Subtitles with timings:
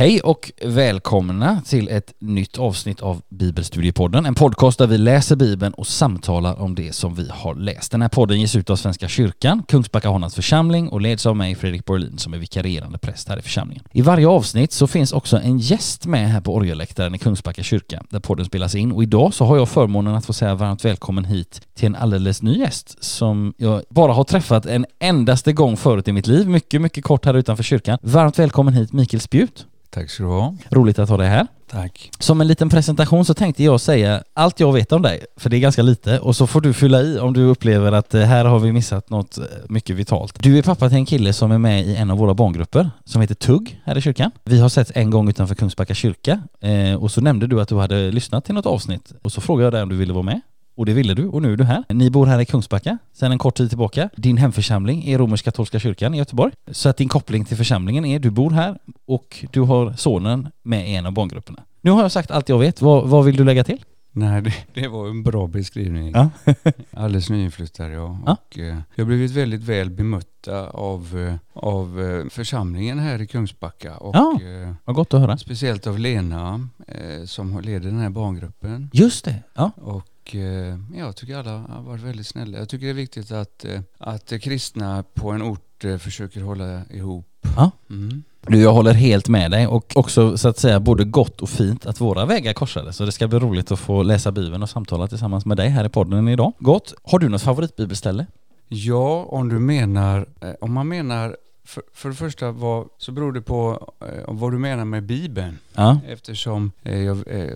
[0.00, 4.26] Hej och välkomna till ett nytt avsnitt av Bibelstudiepodden.
[4.26, 7.92] En podcast där vi läser Bibeln och samtalar om det som vi har läst.
[7.92, 11.54] Den här podden ges ut av Svenska kyrkan, Kungsbacka Honnas församling och leds av mig
[11.54, 13.84] Fredrik Borlin som är vikarierande präst här i församlingen.
[13.92, 18.02] I varje avsnitt så finns också en gäst med här på orgelläktaren i Kungsbacka kyrka
[18.10, 21.24] där podden spelas in och idag så har jag förmånen att få säga varmt välkommen
[21.24, 26.08] hit till en alldeles ny gäst som jag bara har träffat en endaste gång förut
[26.08, 27.98] i mitt liv, mycket, mycket kort här utanför kyrkan.
[28.02, 29.66] Varmt välkommen hit Mikael Spjut.
[29.90, 30.54] Tack ska du ha.
[30.70, 31.46] Roligt att ha dig här.
[31.70, 32.10] Tack.
[32.18, 35.56] Som en liten presentation så tänkte jag säga allt jag vet om dig, för det
[35.56, 38.44] är ganska lite, och så får du fylla i om du upplever att eh, här
[38.44, 40.42] har vi missat något eh, mycket vitalt.
[40.42, 43.20] Du är pappa till en kille som är med i en av våra barngrupper som
[43.20, 44.30] heter Tugg här i kyrkan.
[44.44, 47.76] Vi har sett en gång utanför Kungsbacka kyrka eh, och så nämnde du att du
[47.76, 50.40] hade lyssnat till något avsnitt och så frågade jag dig om du ville vara med.
[50.80, 51.84] Och det ville du och nu är du här.
[51.88, 54.10] Ni bor här i Kungsbacka sedan en kort tid tillbaka.
[54.16, 56.52] Din hemförsamling är Romersk-katolska kyrkan i Göteborg.
[56.70, 60.88] Så att din koppling till församlingen är du bor här och du har sonen med
[60.90, 61.62] i en av barngrupperna.
[61.80, 62.82] Nu har jag sagt allt jag vet.
[62.82, 63.84] Vad, vad vill du lägga till?
[64.12, 66.12] Nej, det, det var en bra beskrivning.
[66.14, 66.30] Ja.
[66.92, 68.18] Alldeles nyinflyttad jag.
[68.26, 68.36] Ja.
[68.48, 73.26] Och, eh, jag har blivit väldigt väl bemötta av, eh, av eh, församlingen här i
[73.26, 73.96] Kungsbacka.
[73.96, 74.38] Och, Ja.
[74.42, 75.38] eh, Vad gott att höra.
[75.38, 78.90] speciellt av Lena eh, som leder den här barngruppen.
[78.92, 79.34] Just det.
[79.54, 79.70] Ja.
[79.76, 82.58] Och eh, jag tycker alla har varit väldigt snälla.
[82.58, 86.82] Jag tycker det är viktigt att, eh, att kristna på en ort eh, försöker hålla
[86.90, 87.26] ihop.
[87.56, 87.70] Ja.
[87.90, 88.22] Mm.
[88.46, 91.86] Du, jag håller helt med dig och också så att säga både gott och fint
[91.86, 92.96] att våra vägar korsades.
[92.96, 95.84] Så det ska bli roligt att få läsa Bibeln och samtala tillsammans med dig här
[95.84, 96.52] i podden idag.
[96.58, 96.94] Gott.
[97.02, 98.26] Har du något favoritbibelställe?
[98.68, 101.36] Ja, om du menar, eh, om man menar,
[101.70, 105.58] för, för det första vad, så beror det på eh, vad du menar med Bibeln.
[105.74, 106.00] Ja.
[106.06, 107.54] Eftersom eh, eh,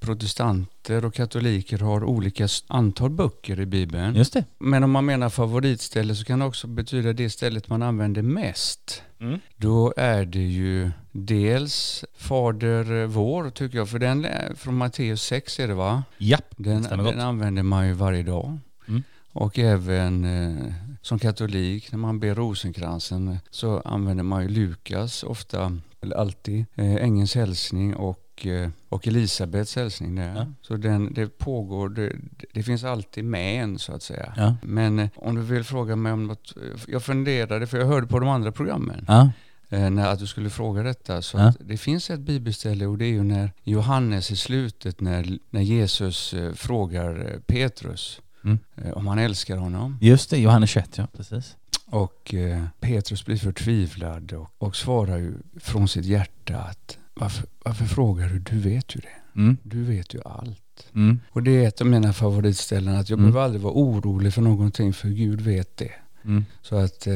[0.00, 4.14] protestanter och katoliker har olika antal böcker i Bibeln.
[4.14, 4.44] Just det.
[4.58, 9.02] Men om man menar favoritställe så kan det också betyda det stället man använder mest.
[9.20, 9.40] Mm.
[9.56, 15.60] Då är det ju dels Fader vår, tycker jag, för den är från Matteus 6
[15.60, 16.04] är det va?
[16.18, 16.54] Japp.
[16.56, 16.90] Den, gott.
[16.90, 18.58] den använder man ju varje dag.
[18.88, 19.02] Mm.
[19.32, 20.72] Och även eh,
[21.06, 26.64] som katolik, när man ber rosenkransen, eh, så använder man ju Lukas ofta, eller alltid,
[26.74, 30.34] eh, ängelns hälsning och, eh, och Elisabets hälsning där.
[30.36, 30.46] Ja.
[30.62, 32.12] Så den, det pågår, det,
[32.52, 34.32] det finns alltid med en så att säga.
[34.36, 34.56] Ja.
[34.62, 38.06] Men eh, om du vill fråga mig om något, eh, jag funderade, för jag hörde
[38.06, 39.30] på de andra programmen, Ja.
[39.68, 41.22] eh, när att du skulle fråga detta.
[41.22, 41.48] Så Ja.
[41.48, 45.62] att det finns ett bibelställe och det är ju när Johannes i slutet när, när
[45.62, 48.58] Jesus eh, frågar eh, Petrus Mm.
[48.76, 49.98] eh, om han älskar honom.
[50.00, 51.56] Just det, Johannes 21 ja, precis.
[51.86, 57.84] Och eh, Petrus blir förtvivlad och, och svarar ju från sitt hjärta att varför, varför
[57.84, 58.38] frågar du?
[58.38, 59.40] Du vet ju det.
[59.40, 59.56] Mm.
[59.62, 60.86] Du vet ju allt.
[60.94, 61.20] Mm.
[61.30, 63.30] Och det är ett av mina favoritställen att jag Mm.
[63.30, 65.92] behöver aldrig vara orolig för någonting för Gud vet det.
[66.24, 66.44] Mm.
[66.62, 67.14] Så att eh,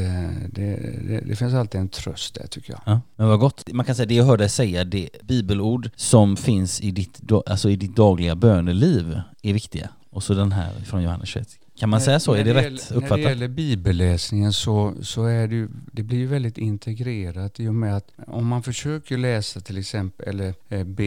[0.52, 0.76] det,
[1.08, 2.80] det, det finns alltid en tröst där tycker jag.
[2.86, 3.72] Ja, men vad gott.
[3.72, 7.70] Man kan säga det jag hörde dig säga, det bibelord som finns i ditt, alltså
[7.70, 9.88] i ditt dagliga böneliv är viktiga.
[10.12, 11.48] Och så den här från Johannes 21.
[11.78, 12.32] Kan man säga så?
[12.34, 13.20] Är det, rätt gäller, När det uppfattat?
[13.20, 17.96] gäller bibelläsningen så, så är det ju, det blir ju väldigt integrerat i och med
[17.96, 21.06] att om man försöker läsa till exempel eller eh, be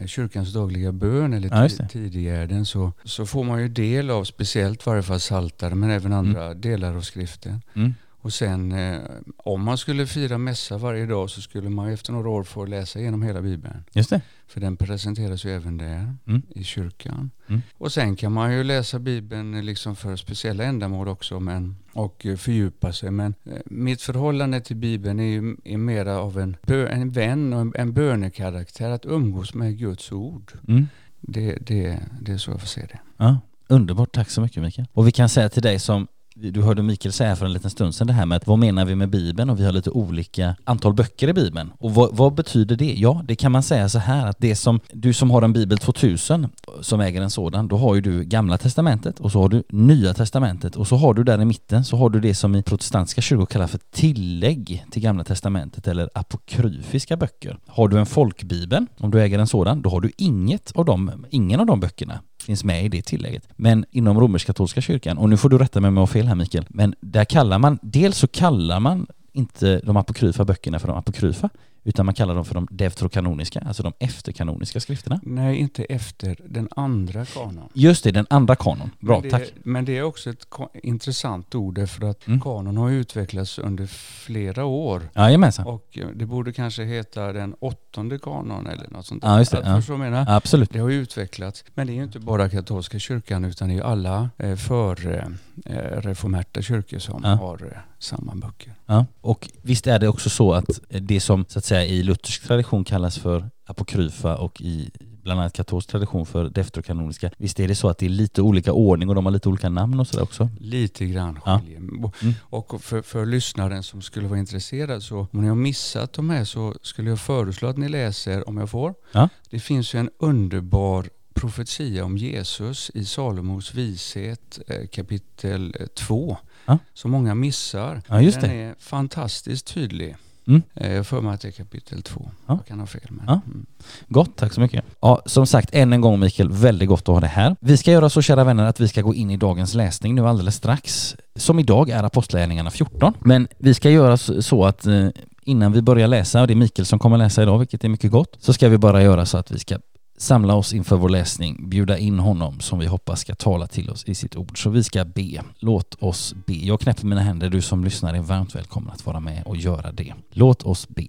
[0.00, 1.88] eh, kyrkans dagliga bön eller Ja, det.
[1.88, 6.54] tidigärden så, så får man ju del av speciellt varje fall saltare men även andra
[6.54, 7.62] delar av skriften.
[7.74, 7.94] Mm.
[8.28, 9.00] Och sen eh,
[9.36, 12.98] om man skulle fira mässa varje dag så skulle man efter några år få läsa
[12.98, 13.84] igenom hela bibeln.
[13.92, 14.20] Just det.
[14.46, 16.42] För den presenteras ju även där Mm.
[16.50, 17.30] i kyrkan.
[17.48, 17.62] Mm.
[17.78, 22.36] Och sen kan man ju läsa Bibeln liksom för speciella ändamål också men, och eh,
[22.36, 23.10] fördjupa sig.
[23.10, 27.52] Men eh, mitt förhållande till Bibeln är ju är mera av en, bö, en vän
[27.52, 28.90] och en, en bönekaraktär.
[28.90, 30.52] Att umgås med Guds ord.
[30.68, 30.86] Mm.
[31.20, 32.98] Det, det, det är så jag får se det.
[33.16, 34.12] Ja, underbart.
[34.14, 34.86] Tack så mycket Mikael.
[34.92, 36.06] Och vi kan säga till dig som
[36.40, 38.84] du hörde Mikael säga för en liten stund sedan det här med att vad menar
[38.84, 41.72] vi med Bibeln och vi har lite olika antal böcker i Bibeln.
[41.78, 42.94] Och vad, vad betyder det?
[42.94, 45.78] Ja, det kan man säga så här att det som, du som har en Bibel
[45.78, 46.48] 2000
[46.80, 50.14] som äger en sådan, då har ju du Gamla Testamentet och så har du Nya
[50.14, 53.20] Testamentet och så har du där i mitten så har du det som i protestantiska
[53.20, 57.58] kyrkor kallar för tillägg till Gamla Testamentet eller apokryfiska böcker.
[57.66, 61.26] Har du en folkbibel, om du äger en sådan, då har du inget av dem,
[61.30, 63.48] ingen av de böckerna finns med i det tillägget.
[63.56, 66.34] Men inom romersk-katolska kyrkan, och nu får du rätta mig om jag har fel här
[66.34, 70.96] Mikael, men där kallar man, dels så kallar man inte de apokryfa böckerna för de
[70.96, 71.48] apokryfa,
[71.88, 75.20] utan man kallar dem för de deuterokanoniska, alltså de efterkanoniska skrifterna.
[75.22, 77.68] Nej, inte efter den andra kanon.
[77.74, 78.90] Just det, den andra kanon.
[79.00, 79.52] Bra, men det, tack.
[79.62, 80.46] Men det är också ett
[80.82, 82.40] intressant ord därför att Mm.
[82.40, 85.08] kanon har utvecklats under flera år.
[85.14, 85.66] Jajamensan.
[85.66, 89.64] Och eh, det borde kanske heta den åttonde kanon eller något sånt Ja, just det,
[89.66, 89.98] Alltså, ja.
[89.98, 90.26] Menar?
[90.28, 90.70] Absolut.
[90.72, 91.64] Det har utvecklats.
[91.74, 96.62] Men det är ju inte bara katolska kyrkan utan det är alla eh, för eh,
[96.62, 97.28] kyrkor som Ja.
[97.34, 98.72] har eh, samma böcker.
[98.86, 99.06] Ja.
[99.20, 102.42] Och visst är det också så att det som så att säga säga i luthersk
[102.42, 104.90] tradition kallas för apokryfa och i
[105.22, 107.30] bland annat katolsk tradition för deuterokanoniska.
[107.38, 109.68] Visst är det så att det är lite olika ordning och de har lite olika
[109.68, 110.48] namn och sådär också?
[110.60, 111.38] Lite grann.
[111.44, 111.60] Ja.
[111.76, 112.34] Mm.
[112.40, 116.44] Och för, för lyssnaren som skulle vara intresserad så om ni har missat de här
[116.44, 118.94] så skulle jag föreslå att ni läser, om jag får.
[119.12, 119.28] Ja.
[119.50, 126.36] Det finns ju en underbar profetia om Jesus i Salomos vishet eh, kapitel 2
[126.66, 126.78] ja.
[126.94, 128.02] som många missar.
[128.08, 130.16] Ja, Den är fantastiskt tydlig.
[130.48, 130.62] Mm.
[130.74, 132.30] Eh, jag för mig att det är kapitel två.
[132.46, 132.54] Ja.
[132.54, 133.06] Jag kan ha fel.
[133.08, 133.40] Men, ja.
[133.46, 133.66] mm.
[134.08, 134.84] Gott, tack så mycket.
[135.00, 137.56] Ja, som sagt, än en gång Mikael, väldigt gott att ha det här.
[137.60, 140.28] Vi ska göra så kära vänner att vi ska gå in i dagens läsning nu
[140.28, 141.16] alldeles strax.
[141.36, 143.14] Som idag är Apostlagärningarna 14.
[143.20, 145.08] Men vi ska göra så att eh,
[145.42, 148.10] innan vi börjar läsa, och det är Mikael som kommer läsa idag, vilket är mycket
[148.10, 149.78] gott, så ska vi bara göra så att vi ska
[150.18, 154.04] samla oss inför vår läsning, bjuda in honom som vi hoppas ska tala till oss
[154.04, 154.62] i sitt ord.
[154.62, 155.42] Så vi ska be.
[155.58, 156.54] Låt oss be.
[156.54, 159.92] Jag knäpper mina händer, du som lyssnar är varmt välkommen att vara med och göra
[159.92, 160.14] det.
[160.30, 161.06] Låt oss be.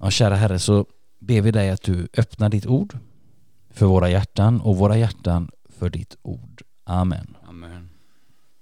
[0.00, 0.86] Ja, kära Herre, så
[1.18, 2.98] ber vi dig att du öppnar ditt ord
[3.70, 6.62] för våra hjärtan och våra hjärtan för ditt ord.
[6.84, 7.36] Amen.
[7.48, 7.88] Amen.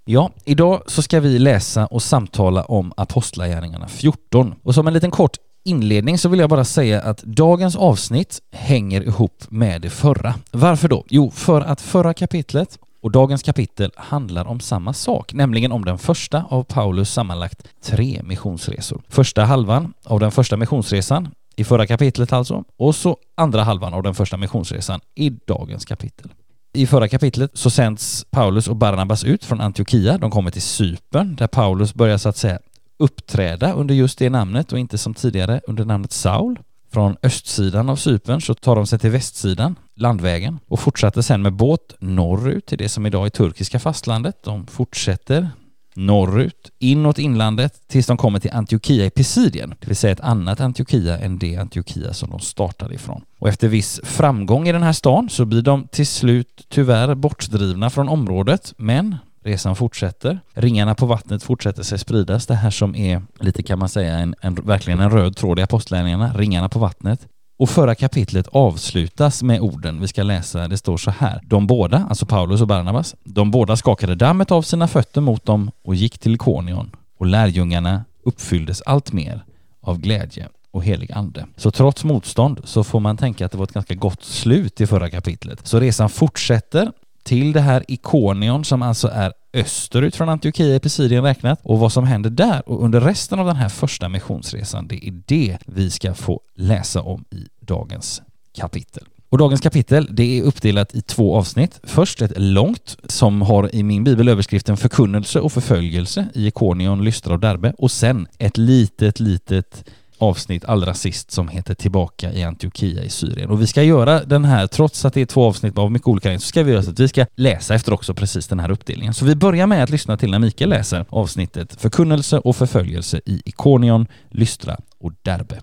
[0.05, 4.55] Ja, idag så ska vi läsa och samtala om Apostlagärningarna 14.
[4.63, 9.03] Och som en liten kort inledning så vill jag bara säga att dagens avsnitt hänger
[9.03, 10.35] ihop med det förra.
[10.51, 11.05] Varför då?
[11.09, 15.99] Jo, för att förra kapitlet och dagens kapitel handlar om samma sak, nämligen om den
[15.99, 19.03] första av Paulus sammanlagt tre missionsresor.
[19.09, 24.03] Första halvan av den första missionsresan i förra kapitlet alltså, och så andra halvan av
[24.03, 26.33] den första missionsresan i dagens kapitel.
[26.75, 30.19] I förra kapitlet så sänds Paulus och Barnabas ut från Antiochia.
[30.19, 32.59] De kommer till Cypern där Paulus börjar så att säga
[33.03, 36.59] uppträda under just det namnet och inte som tidigare under namnet Saul.
[36.93, 41.53] Från östsidan av Cypern så tar de sig till västsidan, landvägen, och fortsätter sedan med
[41.53, 44.43] båt norrut till det som idag är turkiska fastlandet.
[44.43, 45.49] De fortsätter
[45.95, 50.61] norrut, inåt inlandet, tills de kommer till Antiochia i Pisidien, det vill säga ett annat
[50.61, 53.25] Antiochia än det Antiochia som de startade ifrån.
[53.39, 57.91] Och efter viss framgång i den här stan så blir de till slut tyvärr bortdrivna
[57.91, 60.41] från området, men Resan fortsätter.
[60.55, 62.47] Ringarna på vattnet fortsätter sig spridas.
[62.47, 65.63] Det här som är lite kan man säga en, en verkligen en röd tråd i
[65.63, 66.33] apostlärningarna.
[66.33, 67.27] Ringarna på vattnet.
[67.59, 70.69] Och förra kapitlet avslutas med orden vi ska läsa.
[70.69, 71.41] Det står så här.
[71.45, 75.71] De båda, alltså Paulus och Barnabas, de båda skakade dammet av sina fötter mot dem
[75.85, 76.91] och gick till Konion.
[77.19, 79.45] Och lärjungarna uppfylldes allt mer
[79.81, 81.47] av glädje och helig ande.
[81.57, 84.87] Så trots motstånd så får man tänka att det var ett ganska gott slut i
[84.87, 85.67] förra kapitlet.
[85.67, 86.93] Så resan fortsätter
[87.23, 91.93] till det här Ikonion som alltså är österut från Antiochia i Pisidien räknat och vad
[91.93, 95.91] som händer där och under resten av den här första missionsresan det är det vi
[95.91, 98.23] ska få läsa om i dagens
[98.55, 99.05] kapitel.
[99.29, 101.81] Och dagens kapitel det är uppdelat i två avsnitt.
[101.83, 107.35] Först ett långt som har i min bibel överskriften förkunnelse och förföljelse i Ikonion, Lystra
[107.35, 109.85] och Derbe och sen ett litet, litet
[110.23, 113.51] avsnitt allra sist som heter Tillbaka i Antiochia i Syrien.
[113.51, 116.39] Och vi ska göra den här, trots att det är två avsnitt av mycket olika
[116.39, 119.15] så ska vi göra så att vi ska läsa efter också precis den här uppdelningen.
[119.15, 123.43] Så vi börjar med att lyssna till när Mikael läser avsnittet Förkunnelse och förföljelse i
[123.45, 125.61] Ikonion, Lystra och Derbe.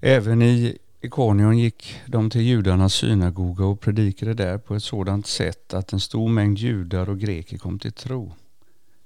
[0.00, 5.74] Även i Ikonion gick de till judarnas synagoga och predikade där på ett sådant sätt
[5.74, 8.32] att en stor mängd judar och greker kom till tro.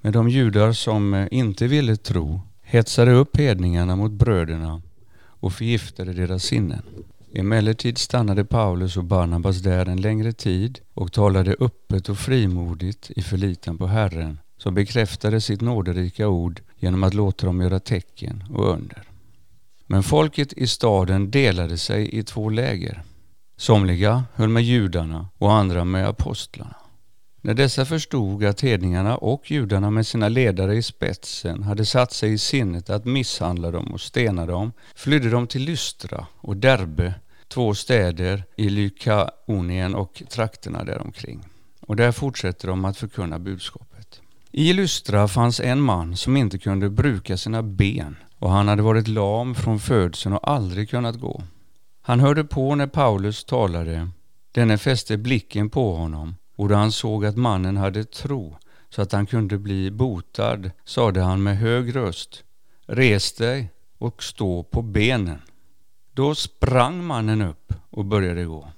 [0.01, 4.83] Men de judar som inte ville tro hetsade upp hedningarna mot bröderna
[5.17, 6.83] och förgiftade deras sinnen.
[7.35, 13.23] Emellertid stannade Paulus och Barnabas där en längre tid och talade öppet och frimodigt i
[13.23, 18.73] förlitan på Herren som bekräftade sitt nåderika ord genom att låta dem göra tecken och
[18.73, 19.03] under.
[19.87, 23.03] Men folket i staden delade sig i två läger.
[23.57, 26.77] Somliga höll med judarna och andra med apostlarna.
[27.41, 32.33] När dessa förstod att hedningarna och judarna med sina ledare i spetsen hade satt sig
[32.33, 37.15] i sinnet att misshandla dem och stena dem, flydde de till Lystra och Derbe,
[37.49, 41.45] två städer i Lykaonien och trakterna däromkring.
[41.81, 44.21] Och där fortsätter de att förkunna budskapet.
[44.53, 49.09] I Lystra fanns en man som inte kunde bruka sina ben och han hade varit
[49.09, 51.43] lam från födseln och aldrig kunnat gå.
[52.03, 54.09] Han hörde på när Paulus talade.
[54.53, 58.57] Denne fäste blicken på honom och då han såg att mannen hade tro
[58.91, 62.45] så att han kunde bli botad sade han med hög röst
[62.87, 65.43] Res dig och stå på benen.
[66.13, 68.69] Då sprang mannen upp och började gå.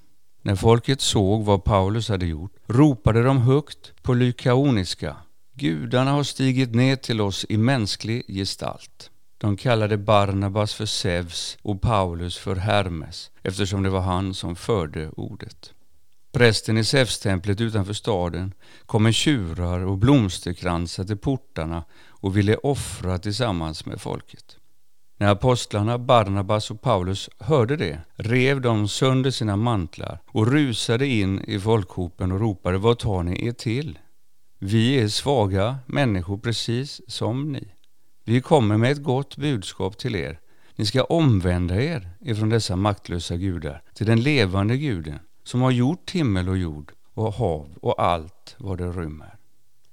[0.42, 5.16] När folket såg vad Paulus hade gjort ropade de högt på lykaoniska
[5.54, 9.10] Gudarna har stigit ner till oss i mänsklig gestalt.
[9.38, 15.10] De kallade Barnabas för Zeus och Paulus för Hermes eftersom det var han som förde
[15.16, 15.74] ordet.
[16.32, 18.54] Prästen i Zeus-templet utanför staden
[18.86, 24.56] kom med tjurar och blomsterkransar till portarna och ville offra tillsammans med folket.
[25.18, 31.40] När apostlarna Barnabas och Paulus hörde det rev de sönder sina mantlar och rusade in
[31.40, 33.98] i folkhopen och ropade Vad tar ni er till?
[34.58, 37.74] Vi är svaga människor precis som ni.
[38.24, 40.40] Vi kommer med ett gott budskap till er.
[40.76, 46.10] Ni ska omvända er ifrån dessa maktlösa gudar till den levande guden som har gjort
[46.10, 49.34] himmel och jord och hav och allt vad det rymmer.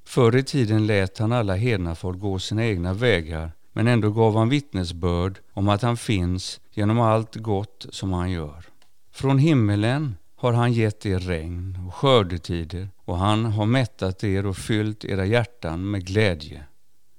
[0.06, 4.50] Förr i tiden lät han alla hednafolk gå sina egna vägar men ändå gav han
[4.50, 8.66] vittnesbörd om att han finns genom allt gott som han gör.
[9.12, 14.58] Från himmelen har han gett er regn och skördetider och han har mättat er och
[14.58, 16.64] fyllt era hjärtan med glädje.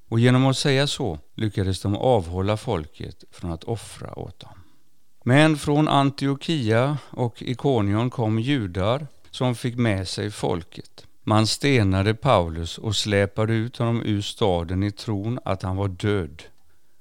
[0.09, 4.58] Och genom att säga så lyckades de avhålla folket från att offra åt dem.
[5.29, 11.07] Men från Antiochia och Ikonion kom judar som fick med sig folket.
[11.25, 16.43] Man stenade Paulus och släpade ut honom ur staden i tron att han var död.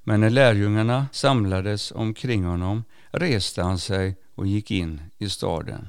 [0.04, 5.88] Men när lärjungarna samlades omkring honom reste han sig och gick in i staden.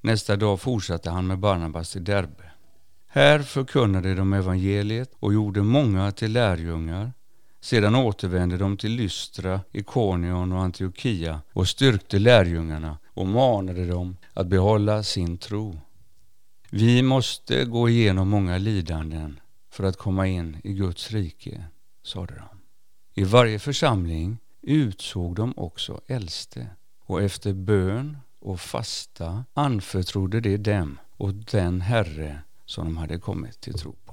[0.00, 2.50] Nästa dag fortsatte han med Barnabas till Derbe.
[3.06, 7.12] Här förkunnade de evangeliet och gjorde många till lärjungar.
[7.60, 14.46] Sedan återvände de till Lystra, Ikonion och Antiochia och styrkte lärjungarna och manade dem att
[14.46, 15.80] behålla sin tro.
[16.70, 21.64] Vi måste gå igenom många lidanden för att komma in i Guds rike,
[22.02, 22.58] sade de.
[23.20, 26.66] I varje församling utsåg de också äldste
[27.04, 33.60] och efter bön och fasta anförtrodde de dem och den Herre som de hade kommit
[33.60, 34.07] till tro på.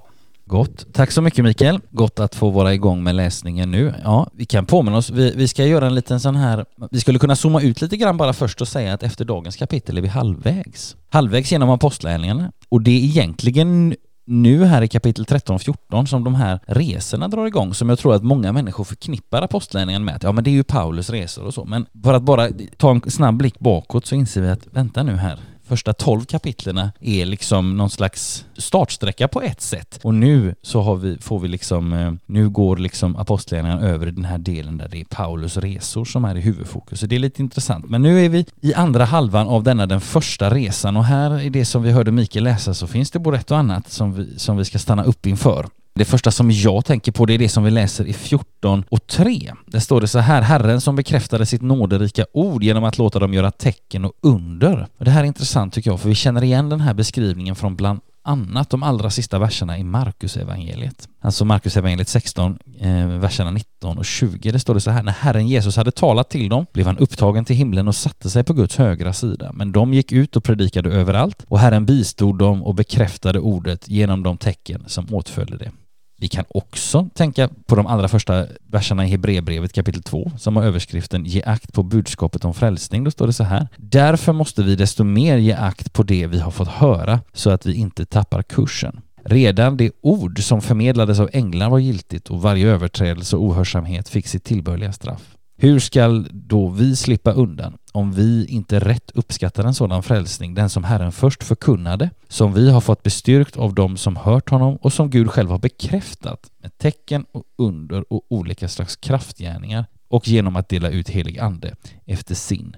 [0.47, 0.93] Gott.
[0.93, 1.79] Tack så mycket Mikael.
[1.91, 3.93] Gott att få vara igång med läsningen nu.
[4.03, 5.09] Ja, vi kan påminna oss.
[5.09, 6.65] Vi, vi ska göra en liten sån här...
[6.91, 9.97] Vi skulle kunna zooma ut lite grann bara först och säga att efter dagens kapitel
[9.97, 10.95] är vi halvvägs.
[11.09, 12.51] Halvvägs genom apostlärningarna.
[12.69, 17.27] Och det är egentligen nu här i kapitel 13 och 14 som de här resorna
[17.27, 20.49] drar igång som jag tror att många människor förknippar apostlärningen med att ja men det
[20.49, 24.05] är ju Paulus resor och så men för att bara ta en snabb blick bakåt
[24.05, 29.27] så inser vi att vänta nu här första tolv kapitlerna är liksom någon slags startsträcka
[29.27, 29.99] på ett sätt.
[30.03, 34.11] Och nu så har vi, får vi liksom, eh, nu går liksom apostlagärningarna över i
[34.11, 36.99] den här delen där det är Paulus resor som är i huvudfokus.
[36.99, 37.89] Så det är lite intressant.
[37.89, 41.49] Men nu är vi i andra halvan av denna den första resan och här i
[41.49, 44.39] det som vi hörde Mikael läsa så finns det både ett och annat som vi,
[44.39, 45.65] som vi ska stanna upp inför.
[45.97, 49.07] Det första som jag tänker på det är det som vi läser i 14 och
[49.07, 49.53] 3.
[49.65, 53.33] Där står det så här, Herren som bekräftade sitt nåderika ord genom att låta dem
[53.33, 54.87] göra tecken och under.
[54.97, 57.75] Och det här är intressant tycker jag, för vi känner igen den här beskrivningen från
[57.75, 61.09] bland annat de allra sista verserna i Markus evangeliet.
[61.21, 64.51] Alltså Markus evangeliet 16, eh, verserna 19 och 20.
[64.51, 67.45] Det står det så här, när Herren Jesus hade talat till dem blev han upptagen
[67.45, 69.51] till himlen och satte sig på Guds högra sida.
[69.53, 74.23] Men de gick ut och predikade överallt och Herren bistod dem och bekräftade ordet genom
[74.23, 75.71] de tecken som åtföljde det.
[76.17, 80.63] Vi kan också tänka på de allra första verserna i Hebreerbrevet kapitel 2 som har
[80.63, 83.03] överskriften Ge akt på budskapet om frälsning.
[83.03, 83.67] Då står det så här.
[83.77, 87.65] Därför måste vi desto mer ge akt på det vi har fått höra så att
[87.65, 89.01] vi inte tappar kursen.
[89.23, 94.27] Redan det ord som förmedlades av änglar var giltigt och varje överträdelse och ohörsamhet fick
[94.27, 95.35] sitt tillbörliga straff.
[95.57, 100.69] Hur skall då vi slippa undan om vi inte rätt uppskattar en sådan frälsning, den
[100.69, 104.93] som Herren först förkunnade, som vi har fått bestyrkt av dem som hört honom och
[104.93, 110.55] som Gud själv har bekräftat med tecken och under och olika slags kraftgärningar och genom
[110.55, 112.75] att dela ut helig ande efter sin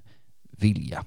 [0.51, 1.03] vilja.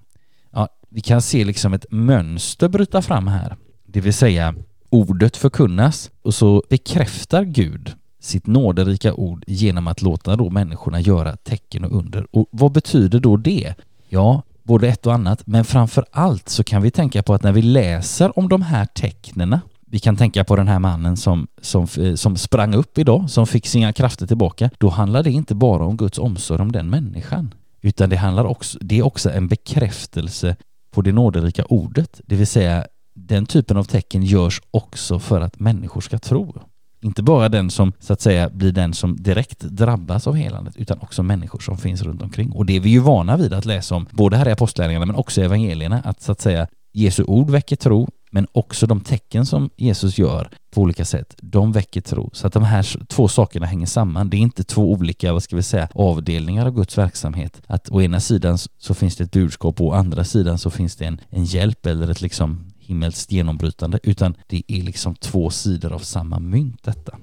[0.50, 4.54] Ja, vi kan se liksom ett mönster bryta fram här, det vill säga
[4.88, 11.36] ordet förkunnas och så bekräftar Gud sitt nåderika ord genom att låta då människorna göra
[11.36, 12.26] tecken och under.
[12.30, 13.74] Och vad betyder då det?
[14.08, 17.52] Ja, både ett och annat, men framför allt så kan vi tänka på att när
[17.52, 21.86] vi läser om de här tecknena vi kan tänka på den här mannen som, som,
[21.98, 24.70] eh, som sprang upp idag, som fick sina krafter tillbaka.
[24.78, 28.78] Då handlar det inte bara om Guds omsorg om den människan, utan det handlar också,
[28.80, 30.56] det är också en bekräftelse
[30.90, 35.60] på det nåderika ordet, det vill säga den typen av tecken görs också för att
[35.60, 36.62] människor ska tro.
[37.02, 40.98] Inte bara den som så att säga blir den som direkt drabbas av helandet utan
[41.00, 42.52] också människor som finns runt omkring.
[42.52, 45.16] Och det är vi ju vana vid att läsa om, både här i apostlärningarna men
[45.16, 49.46] också i evangelierna, att så att säga Jesu ord väcker tro men också de tecken
[49.46, 52.30] som Jesus gör på olika sätt, de väcker tro.
[52.32, 54.30] Så att de här två sakerna hänger samman.
[54.30, 57.62] Det är inte två olika, vad ska vi säga, avdelningar av Guds verksamhet.
[57.66, 60.96] Att å ena sidan så finns det ett budskap och å andra sidan så finns
[60.96, 65.92] det en, en hjälp eller ett liksom himmelskt genombrytande, utan det är liksom två sidor
[65.92, 67.18] av samma mynt detta.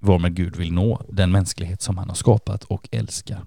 [0.00, 3.44] Varmed Gud vill nå den mänsklighet som han har skapat och älskar.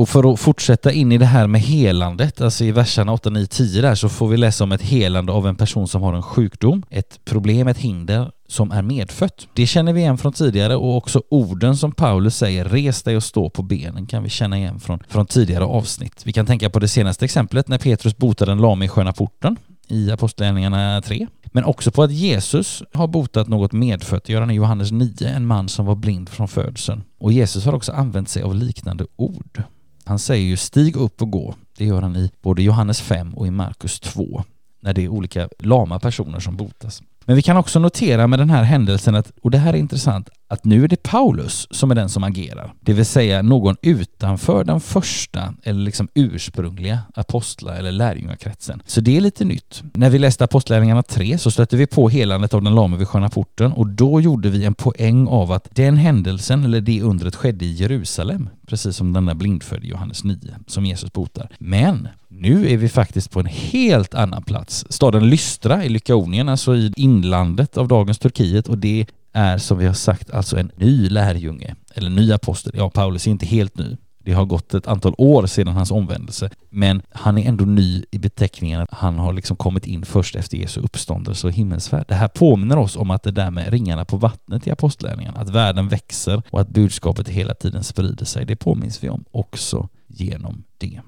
[0.00, 3.46] Och för att fortsätta in i det här med helandet, alltså i verserna 8, 9,
[3.46, 6.22] 10 där så får vi läsa om ett helande av en person som har en
[6.22, 9.48] sjukdom, ett problem, ett hinder som är medfött.
[9.54, 13.22] Det känner vi igen från tidigare och också orden som Paulus säger, res dig och
[13.22, 16.22] stå på benen, kan vi känna igen från, från tidigare avsnitt.
[16.24, 19.56] Vi kan tänka på det senaste exemplet när Petrus botade en lame i sköna porten
[19.90, 21.26] i Apostlagärningarna 3.
[21.44, 25.28] Men också på att Jesus har botat något medfött, det gör han i Johannes 9,
[25.28, 27.02] en man som var blind från födseln.
[27.18, 29.62] Och Jesus har också använt sig av liknande ord.
[30.04, 31.54] Han säger ju stig upp och gå.
[31.78, 34.44] Det gör han i både Johannes 5 och i Markus 2
[34.80, 37.02] när det är olika lama personer som botas.
[37.24, 40.28] Men vi kan också notera med den här händelsen att, och det här är intressant,
[40.50, 42.74] att nu är det Paulus som är den som agerar.
[42.80, 48.82] Det vill säga någon utanför den första eller liksom ursprungliga apostla eller lärjungakretsen.
[48.86, 49.82] Så det är lite nytt.
[49.94, 53.28] När vi läste Apostlärningarna 3 så stötte vi på helandet av den lame vid Sköna
[53.28, 57.64] porten och då gjorde vi en poäng av att den händelsen eller det undret skedde
[57.64, 61.48] i Jerusalem, precis som den där blindfödde Johannes 9 som Jesus botar.
[61.58, 64.84] Men nu är vi faktiskt på en helt annan plats.
[64.88, 69.86] Staden Lystra i Lykaonien, alltså i inlandet av dagens Turkiet och det är som vi
[69.86, 72.72] har sagt alltså en ny lärjunge, eller ny apostel.
[72.76, 73.96] Ja, Paulus är inte helt ny.
[74.24, 78.18] Det har gått ett antal år sedan hans omvändelse, men han är ändå ny i
[78.18, 82.04] beteckningen att han har liksom kommit in först efter Jesu uppståndelse och himmelsfärd.
[82.08, 85.48] Det här påminner oss om att det där med ringarna på vattnet i apostlärningen, att
[85.48, 90.64] världen växer och att budskapet hela tiden sprider sig, det påminns vi om också genom
[90.78, 91.00] det.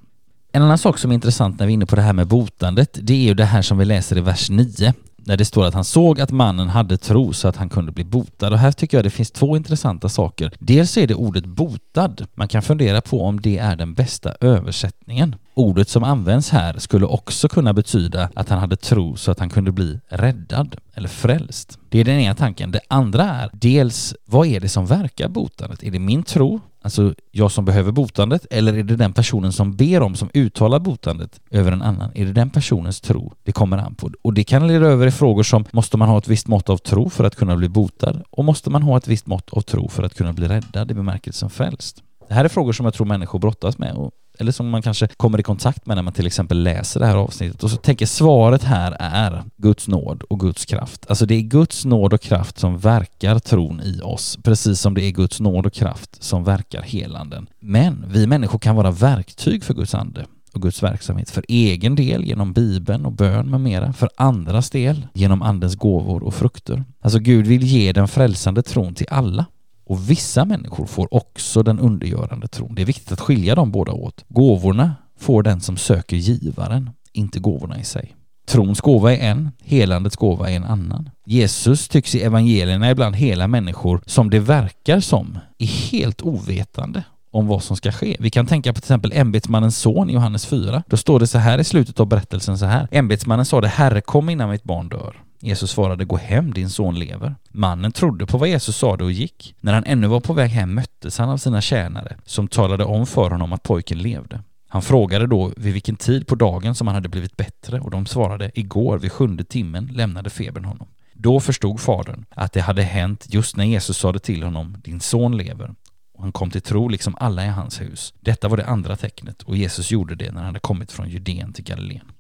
[0.53, 2.99] En annan sak som är intressant när vi är inne på det här med botandet,
[3.03, 5.75] det är ju det här som vi läser i vers 9 när det står att
[5.75, 8.53] han såg att mannen hade tro så att han kunde bli botad.
[8.53, 10.53] Och här tycker jag det finns två intressanta saker.
[10.59, 12.27] Dels är det ordet botad.
[12.35, 15.37] Man kan fundera på om det är den bästa översättningen.
[15.55, 19.51] Ordet som används här skulle också kunna betyda att han hade tro så att han
[19.51, 21.79] kunde bli räddad eller frälst.
[21.89, 22.71] Det är den ena tanken.
[22.71, 25.83] Det andra är dels vad är det som verkar botandet?
[25.83, 29.77] Är det min tro alltså jag som behöver botandet, eller är det den personen som
[29.77, 32.11] ber om, som uttalar botandet över en annan?
[32.15, 34.11] Är det den personens tro det kommer an på?
[34.23, 36.77] Och det kan leda över i frågor som, måste man ha ett visst mått av
[36.77, 38.23] tro för att kunna bli botad?
[38.31, 40.95] Och måste man ha ett visst mått av tro för att kunna bli räddad i
[40.95, 42.03] bemärkelsen frälst?
[42.29, 45.09] Det här är frågor som jag tror människor brottas med och eller som man kanske
[45.09, 48.07] kommer i kontakt med när man till exempel läser det här avsnittet och så tänker
[48.07, 51.07] svaret här är Guds nåd och Guds kraft.
[51.09, 55.05] Alltså det är Guds nåd och kraft som verkar tron i oss, precis som det
[55.05, 57.47] är Guds nåd och kraft som verkar helanden.
[57.61, 62.25] Men vi människor kan vara verktyg för Guds ande och Guds verksamhet för egen del
[62.25, 66.85] genom Bibeln och bön med mera, för andras del genom Andens gåvor och frukter.
[67.01, 69.47] Alltså Gud vill ge den frälsande tron till alla
[69.93, 72.75] och vissa människor får också den undergörande tron.
[72.75, 74.25] Det är viktigt att skilja dem båda åt.
[74.29, 78.15] Gåvorna får den som söker givaren, inte gåvorna i sig.
[78.47, 81.11] Trons gåva är en, helandets gåva är en annan.
[81.27, 87.47] Jesus tycks i evangelierna ibland hela människor som det verkar som är helt ovetande om
[87.47, 88.17] vad som ska ske.
[88.21, 90.83] Vi kan tänka på till exempel ämbetsmannens son i Johannes 4.
[90.87, 92.89] Då står det så här i slutet av berättelsen så här.
[92.91, 95.17] Ämbetsmannen sa det, Herre kom innan mitt barn dör.
[95.43, 97.35] Jesus svarade gå hem, din son lever.
[97.51, 99.55] Mannen trodde på vad Jesus sade och gick.
[99.61, 103.07] När han ännu var på väg hem möttes han av sina tjänare som talade om
[103.07, 104.43] för honom att pojken levde.
[104.69, 108.07] Han frågade då vid vilken tid på dagen som han hade blivit bättre och de
[108.07, 110.89] svarade igår vid sjunde timmen lämnade febern honom.
[111.15, 115.37] Då förstod fadern att det hade hänt just när Jesus sade till honom din son
[115.37, 115.75] lever
[116.15, 118.15] och han kom till tro liksom alla i hans hus.
[118.21, 121.53] Detta var det andra tecknet och Jesus gjorde det när han hade kommit från Judeen
[121.53, 122.13] till Galileen.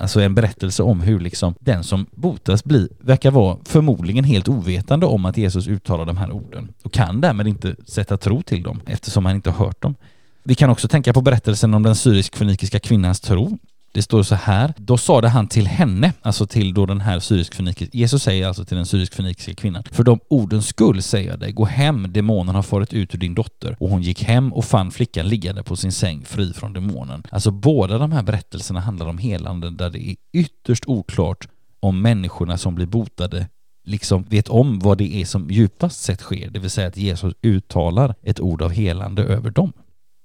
[0.00, 5.06] Alltså en berättelse om hur liksom den som botas blir, verkar vara förmodligen helt ovetande
[5.06, 8.80] om att Jesus uttalar de här orden och kan därmed inte sätta tro till dem
[8.86, 9.94] eftersom han inte har hört dem.
[10.42, 13.58] Vi kan också tänka på berättelsen om den syrisk-fenikiska kvinnans tro
[13.92, 17.98] det står så här, då sade han till henne, alltså till då den här syrisk-fönikiska
[17.98, 21.64] Jesus säger alltså till den syrisk-fönikiska kvinnan, för de ordens skull säger jag dig, gå
[21.64, 23.76] hem, demonen har farit ut ur din dotter.
[23.80, 27.22] Och hon gick hem och fann flickan liggande på sin säng fri från demonen.
[27.30, 31.48] Alltså båda de här berättelserna handlar om helanden där det är ytterst oklart
[31.80, 33.46] om människorna som blir botade
[33.84, 37.34] liksom vet om vad det är som djupast sett sker, det vill säga att Jesus
[37.42, 39.72] uttalar ett ord av helande över dem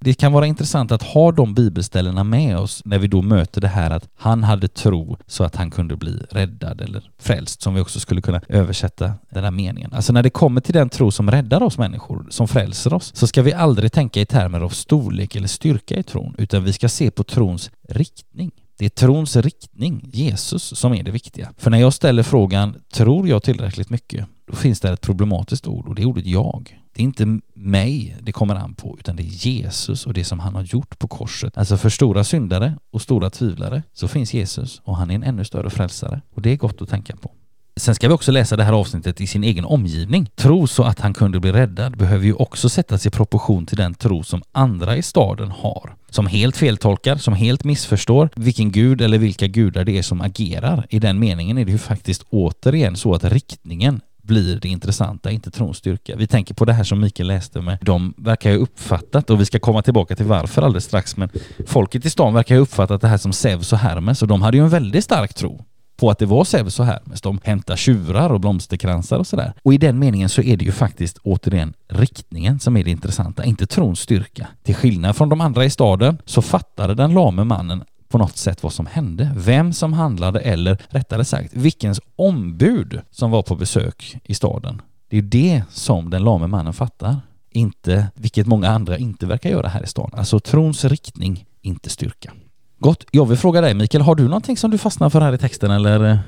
[0.05, 3.67] det kan vara intressant att ha de bibelställena med oss när vi då möter det
[3.67, 7.81] här att han hade tro så att han kunde bli räddad eller frälst, som vi
[7.81, 9.93] också skulle kunna översätta den här meningen.
[9.93, 13.27] Alltså när det kommer till den tro som räddar oss människor, som frälser oss, så
[13.27, 16.89] ska vi aldrig tänka i termer av storlek eller styrka i tron, utan vi ska
[16.89, 18.51] se på trons riktning.
[18.77, 21.53] Det är trons riktning, Jesus, som är det viktiga.
[21.57, 24.25] För när jag ställer frågan, tror jag tillräckligt mycket?
[24.47, 26.79] Då finns det ett problematiskt ord och det är ordet jag.
[26.95, 30.39] Det är inte mig det kommer an på, utan det är Jesus och det som
[30.39, 31.57] han har gjort på korset.
[31.57, 35.45] Alltså för stora syndare och stora tvivlare så finns Jesus och han är en ännu
[35.45, 36.21] större frälsare.
[36.35, 37.31] Och det är gott att tänka på.
[37.77, 40.29] Sen ska vi också läsa det här avsnittet i sin egen omgivning.
[40.35, 43.93] Tro så att han kunde bli räddad behöver ju också sättas i proportion till den
[43.93, 45.95] tro som andra i staden har.
[46.09, 50.87] Som helt feltolkar, som helt missförstår vilken gud eller vilka gudar det är som agerar.
[50.89, 55.51] I den meningen är det ju faktiskt återigen så att riktningen blir det intressanta, inte
[55.51, 56.15] trons styrka.
[56.15, 59.45] Vi tänker på det här som Mikael läste med, de verkar ju uppfattat, och vi
[59.45, 61.29] ska komma tillbaka till varför alldeles strax, men
[61.67, 64.57] folket i stan verkar ju uppfattat det här som Zeus och Hermes och de hade
[64.57, 65.65] ju en väldigt stark tro
[65.97, 67.21] på att det var Zeus och Hermes.
[67.21, 69.53] De hämtar tjurar och blomsterkransar och sådär.
[69.63, 73.45] Och i den meningen så är det ju faktiskt återigen riktningen som är det intressanta,
[73.45, 74.47] inte trons styrka.
[74.63, 78.63] Till skillnad från de andra i staden så fattade den lame mannen på något sätt
[78.63, 84.17] vad som hände, vem som handlade eller rättare sagt vilkens ombud som var på besök
[84.23, 84.81] i staden.
[85.09, 87.17] Det är det som den lame mannen fattar,
[87.51, 90.11] inte vilket många andra inte verkar göra här i stan.
[90.13, 92.31] Alltså trons riktning, inte styrka.
[92.79, 93.05] Gott.
[93.11, 95.71] Jag vill fråga dig Mikael, har du någonting som du fastnar för här i texten
[95.71, 96.19] eller?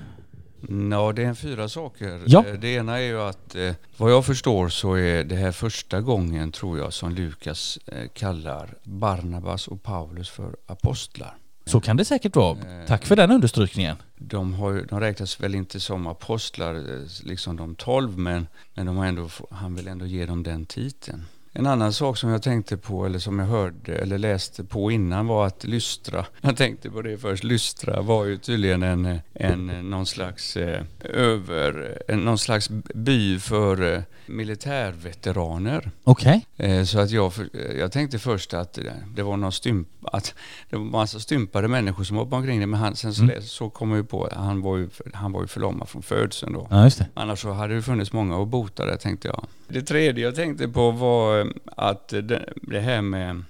[0.92, 2.22] Ja, det är fyra saker.
[2.26, 2.46] Ja.
[2.48, 6.02] Eh, Det ena är ju att eh, vad jag förstår så är det här första
[6.02, 11.36] gången tror jag som Lukas eh, kallar Barnabas och Paulus för apostlar.
[11.68, 12.58] Så kan det säkert vara.
[12.88, 13.98] Tack för den understrykningen.
[14.16, 18.98] De, har, de räknas väl inte som apostlar, eh, liksom de tolv, men, men de
[18.98, 21.26] har ändå, han vill ändå ge dem den titeln.
[21.60, 25.28] En annan sak som jag tänkte på, eller som jag hörde eller läste på innan
[25.28, 30.06] var att Lystra, jag tänkte på det först, Lystra var ju tydligen en, en någon
[30.06, 35.92] slags eh, över, en, någon slags by för eh, militärveteraner.
[36.04, 36.46] Okej.
[36.58, 38.80] Eh, Så att jag, eh, jag tänkte först att
[39.16, 40.34] det- var någon stymp, att
[40.70, 43.42] det var massa stympade människor som hoppade omkring det, men han, sen så, Mm.
[43.42, 46.54] så kom jag ju på att han var ju, han var ju förlamad från födseln
[46.54, 46.68] då.
[46.70, 47.08] Ja, just det.
[47.14, 49.46] Annars så hade det funnits många att bota det tänkte jag.
[49.68, 53.44] Det tredje jag tänkte på var eh, att det, det här med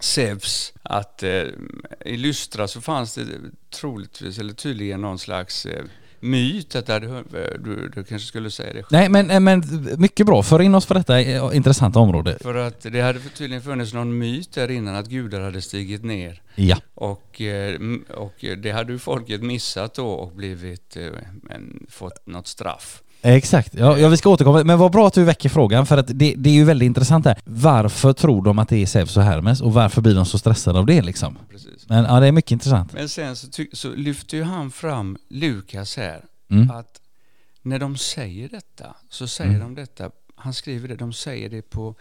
[0.00, 1.42] Zeus, att eh,
[2.04, 3.26] i Lystra så fanns det
[3.70, 5.84] troligtvis, eller tydligen någon slags eh,
[6.20, 9.62] myt att hör- du, du kanske skulle säga det Nej men, eh, men
[9.98, 12.38] mycket bra, för in oss för detta eh, intressanta område.
[12.40, 16.42] För att det hade tydligen funnits någon myt där innan att gudar hade stigit ner.
[16.54, 16.76] Ja.
[16.94, 17.80] Och, eh,
[18.14, 21.06] och det hade ju folket missat då och blivit, eh,
[21.88, 23.02] fått något straff.
[23.22, 24.64] Exakt, ja, ja vi ska återkomma.
[24.64, 27.24] Men vad bra att du väcker frågan för att det, det är ju väldigt intressant
[27.24, 27.38] här.
[27.44, 30.78] Varför tror de att det är Zeus och Hermes och varför blir de så stressade
[30.78, 31.38] av det liksom?
[31.50, 31.88] Precis.
[31.88, 32.92] Men ja, det är mycket intressant.
[32.92, 36.70] Men sen så, så lyfter ju han fram Lukas här, Mm.
[36.70, 37.00] att
[37.62, 39.60] när de säger detta så säger Mm.
[39.62, 41.94] de detta, han skriver det, de säger det på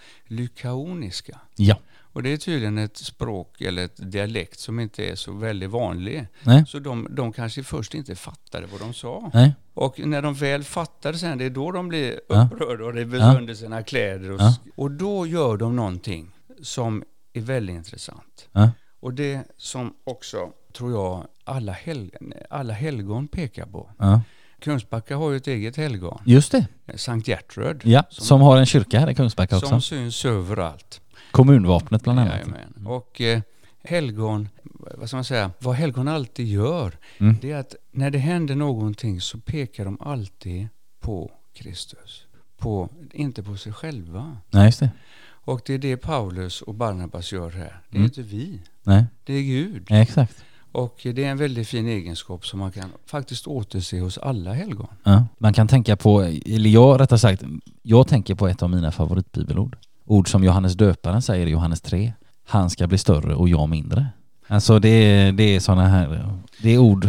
[0.49, 1.39] lykaoniska.
[1.55, 1.75] Ja.
[2.13, 6.27] Och det är tydligen ett språk eller ett dialekt som inte är så väldigt vanlig.
[6.43, 6.63] Nej.
[6.67, 9.31] Så de, de kanske först inte fattade vad de sa.
[9.33, 9.53] Nej.
[9.79, 13.33] Och när de väl fattar sen, det är då de blir upprörda och river Ja.
[13.33, 14.31] sönder sina kläder.
[14.31, 14.55] Och, Ja.
[14.75, 18.47] och då gör de någonting som är väldigt intressant.
[18.51, 18.69] Ja.
[18.99, 20.37] Och det som också,
[20.73, 22.11] tror jag, alla, hel,
[22.49, 23.89] alla helgon pekar på.
[23.97, 24.21] Ja.
[24.59, 26.67] Kungsbacka har ju ett eget helgon, Just det.
[26.95, 29.67] Sankt Gertrud, Ja, som, har en kyrka här i Kungsbacka också.
[29.69, 31.01] som syns överallt.
[31.31, 32.33] Kommunvapnet bland annat.
[32.33, 32.85] Jajamän.
[32.87, 33.41] Och eh,
[33.83, 34.49] helgon,
[34.97, 37.35] vad ska man säga, vad helgon alltid gör, Mm.
[37.41, 40.67] det är att när det händer någonting så pekar de alltid
[40.99, 42.23] på Kristus.
[42.57, 44.37] På, inte på sig själva.
[44.51, 44.91] Nej, det.
[45.21, 47.81] Och det är det Paulus och Barnabas gör här.
[47.89, 48.05] Det är Mm.
[48.05, 49.85] inte vi, Nej, det är Gud.
[49.89, 50.43] ja, exakt.
[50.71, 54.87] Och det är en väldigt fin egenskap som man kan faktiskt återse hos alla helgon.
[55.03, 55.25] Ja.
[55.37, 57.43] Man kan tänka på, eller jag rättare sagt,
[57.81, 59.77] jag tänker på ett av mina favoritbibelord.
[60.05, 62.13] Ord som Johannes döparen säger i Johannes 3.
[62.45, 64.07] Han ska bli större och jag mindre.
[64.51, 67.07] Alltså det är, det är sådana här, det är ord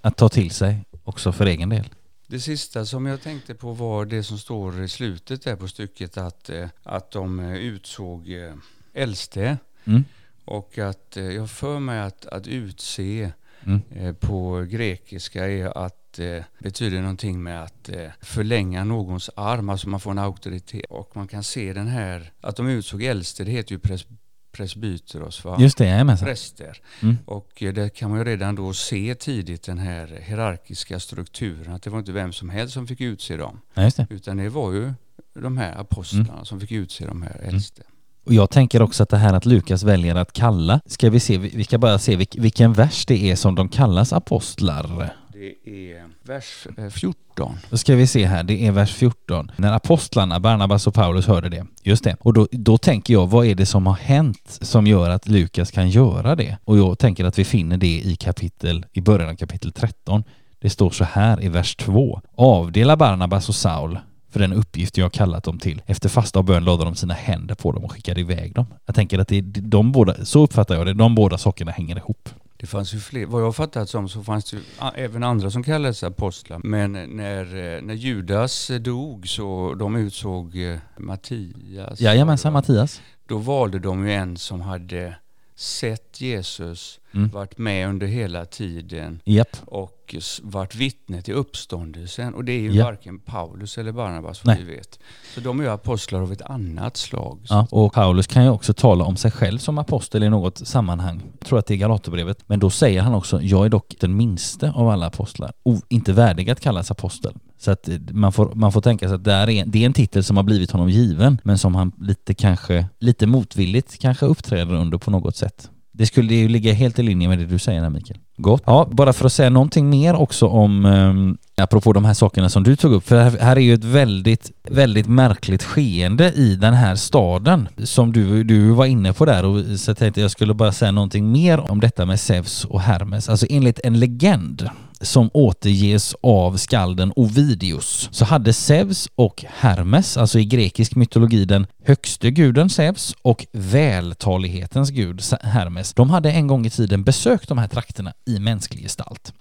[0.00, 1.88] att ta till sig också för egen del.
[2.26, 6.16] Det sista som jag tänkte på var det som står i slutet där på stycket
[6.16, 8.54] att, eh, att de eh, utsåg eh,
[8.94, 10.04] äldste Mm.
[10.44, 13.32] och att jag för mig att, att utse
[13.64, 14.14] Mm.
[14.14, 16.18] på grekiska är att
[16.58, 17.90] betyder någonting med att
[18.20, 22.56] förlänga någons arm, alltså man får en auktoritet och man kan se den här, att
[22.56, 24.06] de utsåg äldste, det heter ju pres,
[24.52, 25.56] presbyteros va?
[25.60, 26.26] Just det, jajamensan.
[26.26, 26.80] Präster.
[27.02, 27.18] Mm.
[27.24, 31.82] Och eh, det kan man ju redan då se tidigt den här hierarkiska strukturen, att
[31.82, 33.60] det var inte vem som helst som fick utse dem.
[33.74, 34.06] Ja, det.
[34.10, 34.92] Utan det var ju
[35.34, 37.82] de här apostlarna som fick utse de här äldste.
[38.24, 41.38] Och jag tänker också att det här att Lukas väljer att kalla, ska vi se,
[41.38, 45.14] vi ska bara se vilk, vilken vers det är som de kallas apostlar.
[45.32, 47.58] Det är vers eh, 14.
[47.70, 49.50] Då ska vi se här, det är vers 14.
[49.56, 51.66] När apostlarna, Barnabas och Paulus hörde det.
[51.82, 52.16] Just det.
[52.20, 55.70] Och då, då tänker jag, vad är det som har hänt som gör att Lukas
[55.70, 56.58] kan göra det?
[56.64, 60.24] Och jag tänker att vi finner det i kapitel, i början av kapitel 13.
[60.58, 62.20] Det står så här i vers 2.
[62.34, 63.98] Avdela Barnabas och Saul
[64.32, 65.82] för den uppgift jag har kallat dem till.
[65.86, 68.66] Efter fasta och bön lade de sina händer på dem och skickade iväg dem.
[68.86, 71.96] Jag tänker att det är de båda, så uppfattar jag det, de båda sakerna hänger
[71.96, 72.28] ihop.
[72.62, 74.62] Det fanns ju fler, vad jag har fattat som så fanns det ju
[74.94, 76.60] även andra som kallades apostlar.
[76.64, 82.00] Men när, eh, när Judas eh, dog så de utsåg eh, Mattias.
[82.00, 83.02] Jajamensan, Mattias.
[83.26, 85.14] Då valde de ju en som hade
[85.62, 87.28] sett Jesus, Mm.
[87.30, 89.56] varit med under hela tiden Japp.
[89.66, 92.34] och varit vittne till uppståndelsen.
[92.34, 92.84] Och det är ju Ja.
[92.84, 94.98] varken Paulus eller Barnabas vad vi vet.
[95.34, 97.38] Så de är ju apostlar av ett annat slag.
[97.48, 101.22] Ja, och Paulus kan ju också tala om sig själv som apostel i något sammanhang.
[101.38, 102.38] Jag tror att det är Galaterbrevet.
[102.46, 105.52] Men då säger han också, jag är dock den minste av alla apostlar.
[105.62, 107.34] Och inte värdig att kallas apostel.
[107.62, 109.92] Så att man får, man får tänka sig att det är, en, det är en
[109.92, 114.74] titel som har blivit honom given, men som han lite kanske, lite motvilligt kanske uppträder
[114.74, 115.70] under på något sätt.
[115.92, 118.18] Det skulle ju ligga helt i linje med det du säger här Mikael.
[118.36, 118.62] Gott.
[118.66, 122.62] Ja, bara för att säga någonting mer också om, um, apropå de här sakerna som
[122.62, 126.74] du tog upp, för här, här är ju ett väldigt, väldigt märkligt skeende i den
[126.74, 130.72] här staden som du, du var inne på där och så tänkte jag skulle bara
[130.72, 133.28] säga någonting mer om detta med Zeus och Hermes.
[133.28, 134.70] Alltså enligt en legend
[135.02, 141.66] som återges av skalden Ovidius så hade Zeus och Hermes, alltså i grekisk mytologi den
[141.84, 147.58] högste guden Zeus och vältalighetens gud Hermes, de hade en gång i tiden besökt de
[147.58, 149.32] här trakterna i mänsklig gestalt.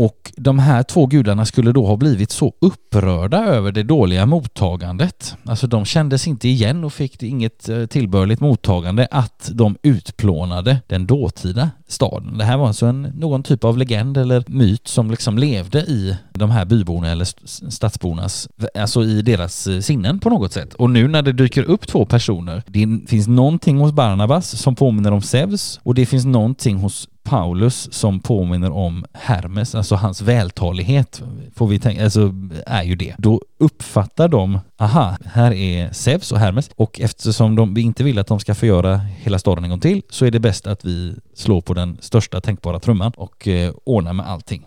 [0.00, 5.36] Och de här två gudarna skulle då ha blivit så upprörda över det dåliga mottagandet,
[5.44, 11.06] alltså de kändes inte igen och fick inget eh, tillbörligt mottagande, att de utplånade den
[11.06, 12.38] dåtida staden.
[12.38, 16.16] Det här var alltså en, någon typ av legend eller myt som liksom levde i
[16.32, 17.24] de här byborna eller
[17.70, 20.74] stadsbornas, alltså i deras eh, sinnen på något sätt.
[20.74, 25.12] Och nu när det dyker upp två personer, det finns någonting hos Barnabas som påminner
[25.12, 31.22] om Zeus och det finns någonting hos Paulus som påminner om Hermes, alltså hans vältalighet,
[31.54, 32.34] får vi tänka, alltså
[32.66, 33.14] är ju det.
[33.18, 38.18] Då uppfattar de, aha, här är Zeus och Hermes och eftersom de, vi inte vill
[38.18, 41.14] att de ska förgöra hela staden en gång till så är det bäst att vi
[41.34, 44.66] slår på den största tänkbara trumman och eh, ordnar med allting.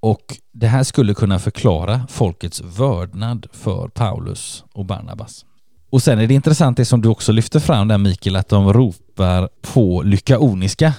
[0.00, 5.44] Och det här skulle kunna förklara folkets vördnad för Paulus och Barnabas.
[5.90, 8.72] Och sen är det intressant det som du också lyfter fram där Mikael, att de
[8.72, 10.94] ropar på lyckaoniska.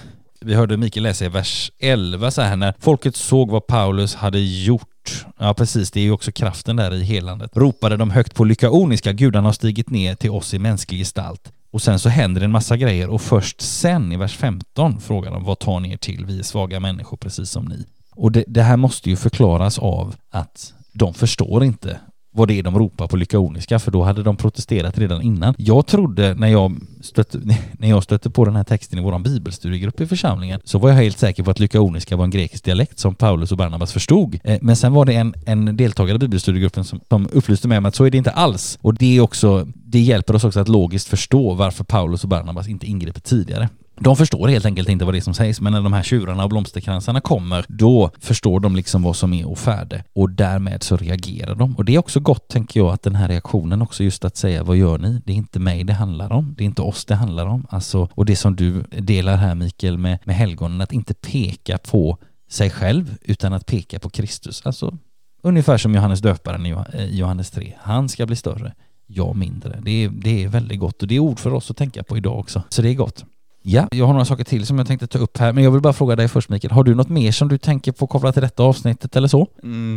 [0.46, 4.40] Vi hörde Mikael läsa i vers 11 så här när folket såg vad Paulus hade
[4.40, 5.26] gjort.
[5.38, 7.52] Ja precis, det är ju också kraften där i helandet.
[7.54, 11.52] Ropade de högt på lykaoniska, gudarna har stigit ner till oss i mänsklig gestalt.
[11.72, 15.32] Och sen så händer det en massa grejer och först sen i vers 15 frågar
[15.32, 16.26] de vad tar ni er till?
[16.26, 17.86] Vi är svaga människor precis som ni.
[18.12, 22.00] Och det, det här måste ju förklaras av att de förstår inte
[22.34, 25.56] vad det är de ropar på lykaoniska för då hade de protesterat redan innan.
[25.58, 27.40] Jag trodde när jag stötte,
[27.72, 30.96] när jag stötte på den här texten i vår bibelstudiegrupp i församlingen så var jag
[30.96, 34.40] helt säker på att lykaoniska var en grekisk dialekt som Paulus och Barnabas förstod.
[34.44, 37.86] Eh, men sen var det en, en deltagare i bibelstudiegruppen som, som upplyste mig om
[37.86, 38.80] att så är det inte alls.
[38.82, 42.68] Och det är också, det hjälper oss också att logiskt förstå varför Paulus och Barnabas
[42.68, 43.70] inte ingriper tidigare.
[44.00, 46.44] De förstår helt enkelt inte vad det är som sägs, men när de här tjurarna
[46.44, 50.98] och blomsterkransarna kommer, då förstår de liksom vad som är ofärde färde och därmed så
[50.98, 51.76] reagerar de.
[51.76, 54.64] Och det är också gott, tänker jag, att den här reaktionen också just att säga
[54.64, 55.22] vad gör ni?
[55.26, 57.66] Det är inte mig det handlar om, det är inte oss det handlar om.
[57.70, 62.18] Alltså, och det som du delar här Mikael med, med helgonen, att inte peka på
[62.50, 64.62] sig själv utan att peka på Kristus.
[64.66, 64.98] Alltså
[65.44, 67.74] ungefär som Johannes döparen i i eh, Johannes 3.
[67.80, 68.74] Han ska bli större,
[69.08, 69.80] jag mindre.
[69.82, 72.18] Det är, det är väldigt gott och det är ord för oss att tänka på
[72.18, 72.64] idag också.
[72.70, 73.26] Så det är gott.
[73.66, 75.82] Ja, jag har några saker till som jag tänkte ta upp här, men jag vill
[75.82, 78.42] bara fråga dig först Mikael, har du något mer som du tänker på kopplat till
[78.42, 79.48] detta avsnittet eller så?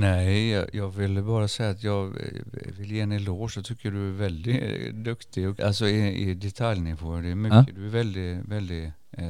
[0.00, 2.12] Nej, jag, jag ville bara säga att jag eh,
[2.78, 3.52] vill ge en eloge.
[3.56, 7.16] Jag tycker du är väldigt eh, duktig, alltså i, i detaljnivå.
[7.20, 9.26] Det är mycket, Du är väldigt, väldigt eh,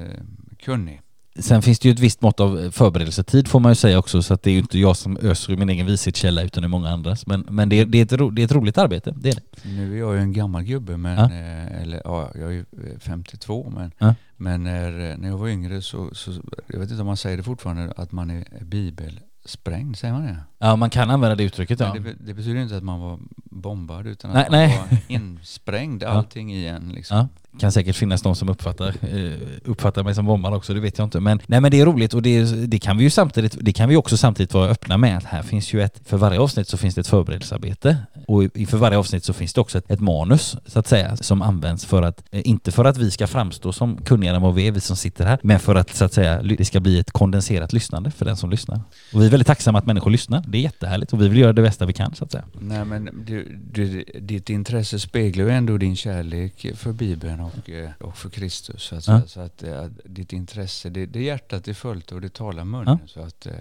[0.64, 1.00] kunnig.
[1.38, 4.34] Sen finns det ju ett visst mått av förberedelsetid får man ju säga också, så
[4.34, 6.68] att det är ju inte jag som öser ur min egen vishetskälla utan det är
[6.68, 7.26] många andras.
[7.26, 9.34] Men, men det, är, det, är ett, ro- det är ett roligt arbete, det är
[9.34, 9.68] det.
[9.68, 11.24] Nu är jag ju en gammal gubbe, men, Ja.
[11.24, 14.14] eh, eller ja, jag är ju eh, 52, men, Ja.
[14.36, 16.32] men när, eh, när jag var yngre så, så,
[16.66, 20.36] jag vet inte om man säger det fortfarande, att man är bibelsprängd, säger man det?
[20.58, 21.92] Ja, man kan använda det uttrycket ja.
[21.94, 24.78] Det, det betyder inte att man var bombad, utan Nej, att man nej.
[24.90, 27.28] var insprängd, allting i en liksom.
[27.60, 29.32] Kan säkert finnas de som uppfattar, eh,
[29.64, 31.20] uppfattar mig som bombad också, det vet jag inte.
[31.20, 33.88] Men, nej, men det är roligt och det, det kan vi ju samtidigt, det kan
[33.88, 36.76] vi också samtidigt vara öppna med att här finns ju ett, för varje avsnitt så
[36.76, 40.56] finns det ett förberedelsearbete och inför varje avsnitt så finns det också ett, ett manus
[40.66, 43.96] så att säga som används för att, eh, inte för att vi ska framstå som
[43.96, 46.42] kunnigare än vad vi är, vi som sitter här, men för att så att säga
[46.42, 48.80] det ska bli ett kondenserat lyssnande för den som lyssnar.
[49.12, 51.52] Och vi är väldigt tacksamma att människor lyssnar, det är jättehärligt och vi vill göra
[51.52, 52.44] det bästa vi kan så att säga.
[52.60, 57.90] Nej men du, du, ditt intresse speglar ju ändå din kärlek för Bibeln och, eh,
[58.00, 58.82] och för Kristus.
[58.82, 59.22] Så att, Ja.
[59.26, 62.98] så att eh, ditt intresse, det, det hjärtat är fullt och det talar munnen.
[63.06, 63.52] Så att eh,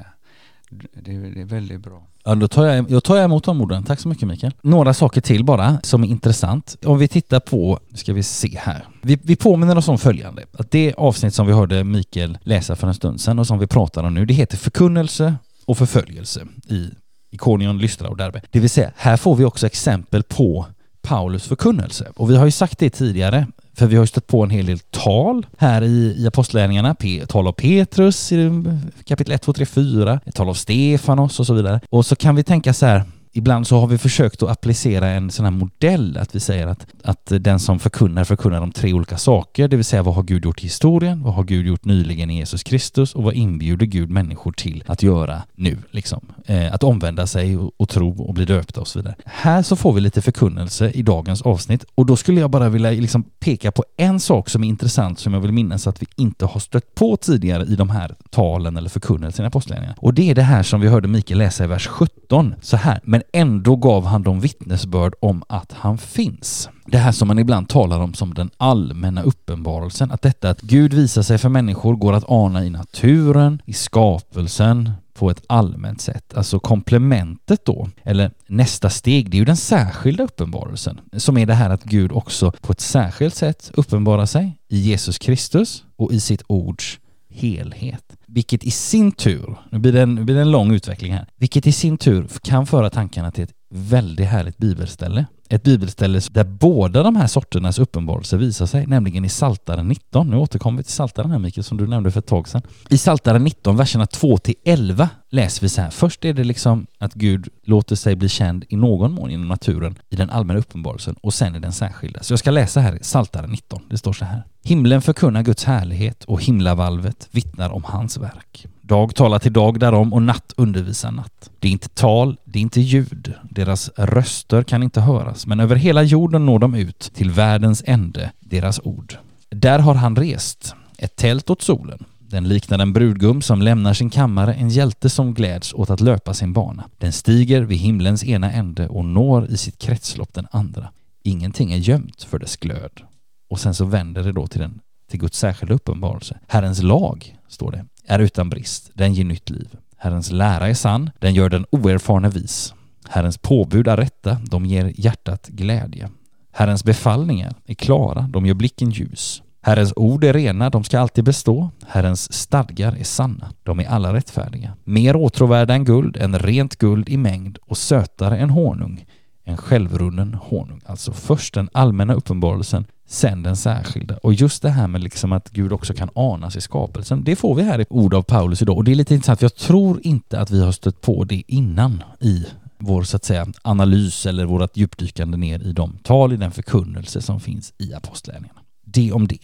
[0.70, 2.04] det, det är väldigt bra.
[2.24, 3.84] Ja, då tar jag, jag tar emot de orden.
[3.84, 4.54] Tack så mycket Mikael.
[4.62, 6.78] Några saker till bara som är intressant.
[6.86, 8.88] Om vi tittar på, nu ska vi se här.
[9.02, 10.44] Vi, vi påminner oss om följande.
[10.52, 13.68] Att det avsnitt som vi hörde Mikael läsa för en stund sedan och som vi
[13.68, 16.90] pratar om nu, det heter förkunnelse och förföljelse i
[17.32, 18.42] Ikonion, Lystra och Derbe.
[18.52, 20.66] Det vill säga, här får vi också exempel på
[21.02, 22.12] Paulus förkunnelse.
[22.16, 24.66] Och vi har ju sagt det tidigare, för vi har ju stött på en hel
[24.66, 26.96] del tal här i, i Apostlagärningarna.
[26.96, 28.64] P- tal av Petrus i
[29.06, 30.20] kapitel 1, 2, 3, 4.
[30.26, 31.80] Ett tal av Stefanos och så vidare.
[31.90, 33.04] Och så kan vi tänka så här,
[33.38, 36.88] Ibland så har vi försökt att applicera en sån här modell, att vi säger att,
[37.04, 40.46] att den som förkunnar förkunnar om tre olika saker, det vill säga vad har Gud
[40.46, 44.10] gjort i historien, vad har Gud gjort nyligen i Jesus Kristus och vad inbjuder Gud
[44.10, 46.26] människor till att göra nu, liksom.
[46.46, 49.16] Eh, att omvända sig och, och tro och bli döpta och så vidare.
[49.26, 52.92] Här så får vi lite förkunnelse i dagens avsnitt och då skulle jag bara vilja
[52.92, 56.46] liksom peka på en sak som är intressant som jag vill minnas att vi inte
[56.46, 59.96] har stött på tidigare i de här talen eller förkunnelserna i Apostlagärningarna.
[60.00, 63.00] Och det är det här som vi hörde Mikael läsa i vers 17, så här,
[63.04, 66.70] men ändå gav han dem vittnesbörd om att han finns.
[66.86, 70.94] Det här som man ibland talar om som den allmänna uppenbarelsen, att detta att Gud
[70.94, 76.34] visar sig för människor går att ana i naturen, i skapelsen, på ett allmänt sätt.
[76.34, 81.54] Alltså komplementet då, eller nästa steg, det är ju den särskilda uppenbarelsen, som är det
[81.54, 86.20] här att Gud också på ett särskilt sätt uppenbarar sig i Jesus Kristus och i
[86.20, 88.18] sitt ords helhet.
[88.36, 91.28] Vilket i sin tur, nu blir, det en, nu blir det en lång utveckling här,
[91.36, 95.26] vilket i sin tur kan föra tankarna till ett väldigt härligt bibelställe.
[95.50, 100.30] Ett bibelställe där båda de här sorternas uppenbarelser visar sig, nämligen i Saltaren 19.
[100.30, 102.62] Nu återkommer vi till Saltaren här Mikael, som du nämnde för ett tag sedan.
[102.90, 105.90] I Saltaren 19, verserna 2 till 11 läser vi så här.
[105.90, 109.96] Först är det liksom att Gud låter sig bli känd i någon mån inom naturen
[110.10, 112.24] i den allmänna uppenbarelsen och sen i den särskilda.
[112.24, 113.82] Så jag ska läsa här i Saltaren 19.
[113.90, 114.44] Det står så här.
[114.64, 118.68] Himlen förkunnar Guds härlighet och himlavalvet vittnar om hans verk.
[118.82, 121.50] Dag talar till dag därom och natt undervisar natt.
[121.60, 123.34] Det är inte tal, det är inte ljud.
[123.50, 128.32] Deras röster kan inte höras, men över hela jorden når de ut till världens ände,
[128.40, 129.16] deras ord.
[129.50, 132.06] Där har han rest, ett tält åt solen.
[132.20, 136.34] Den liknar en brudgum som lämnar sin kammare, en hjälte som gläds åt att löpa
[136.34, 136.84] sin bana.
[136.98, 140.90] Den stiger vid himlens ena ände och når i sitt kretslopp den andra.
[141.24, 143.02] Ingenting är gömt för dess glöd.
[143.50, 146.40] Och sen så vänder det då till, den, till Guds särskilda uppenbarelse.
[146.48, 149.68] Herrens lag, står det, är utan brist, den ger nytt liv.
[149.98, 152.74] Herrens lära är sann, den gör den oerfarne vis.
[153.10, 156.10] Herrens påbud är rätta, de ger hjärtat glädje.
[156.52, 159.42] Herrens befallningar är klara, de gör blicken ljus.
[159.62, 161.70] Herrens ord är rena, de ska alltid bestå.
[161.88, 164.74] Herrens stadgar är sanna, de är alla rättfärdiga.
[164.84, 169.06] Mer åtråvärda än guld, än rent guld i mängd och sötare än honung,
[169.44, 170.82] en självrunnen honung.
[170.86, 174.18] Alltså först den allmänna uppenbarelsen, sen den särskilda.
[174.18, 177.56] Och just det här med liksom att Gud också kan anas i skapelsen, det får
[177.56, 178.78] vi här i ord av Paulus idag.
[178.78, 181.44] Och det är lite intressant, för jag tror inte att vi har stött på det
[181.48, 182.46] innan i
[182.86, 187.22] vår så att säga analys eller vårt djupdykande ner i de tal i den förkunnelse
[187.22, 188.60] som finns i apostlärningarna.
[188.86, 189.40] Det om det.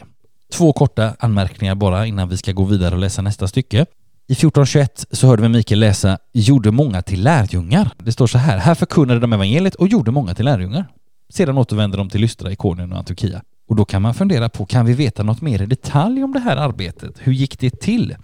[0.51, 3.85] Två korta anmärkningar bara innan vi ska gå vidare och läsa nästa stycke.
[4.27, 7.91] I 1421 så hörde vi Mikael läsa ”gjorde många till lärjungar”.
[7.97, 10.87] Det står så här, här förkunnade de evangeliet och gjorde många till lärjungar.
[11.29, 13.41] Sedan återvände de till Lystra, Ikonien och Antiochia.
[13.69, 16.39] Och då kan man fundera på, kan vi veta något mer i detalj om det
[16.39, 17.15] här arbetet?
[17.19, 18.15] Hur gick det till?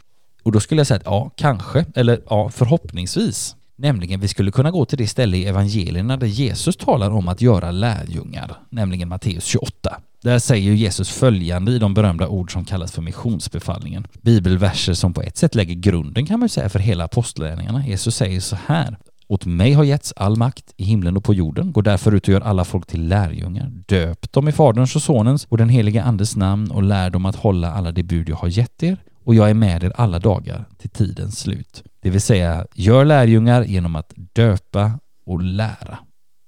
[0.43, 3.55] Och då skulle jag säga att ja, kanske, eller ja, förhoppningsvis.
[3.79, 7.41] Nämligen, vi skulle kunna gå till det ställe i evangelierna där Jesus talar om att
[7.41, 10.01] göra lärjungar, nämligen Matteus 28.
[10.21, 14.07] Där säger Jesus följande i de berömda ord som kallas för missionsbefallningen.
[14.21, 17.87] Bibelverser som på ett sätt lägger grunden kan man säga för hela apostlärningarna.
[17.87, 18.97] Jesus säger så här.
[19.27, 21.71] Åt mig har getts all makt i himlen och på jorden.
[21.71, 23.71] Gå därför ut och gör alla folk till lärjungar.
[23.85, 27.35] Döp dem i Faderns och Sonens och den helige Andes namn och lär dem att
[27.35, 28.97] hålla alla de bud jag har gett er.
[29.23, 31.83] Och jag är med er alla dagar till tidens slut.
[31.99, 35.99] Det vill säga, gör lärjungar genom att döpa och lära.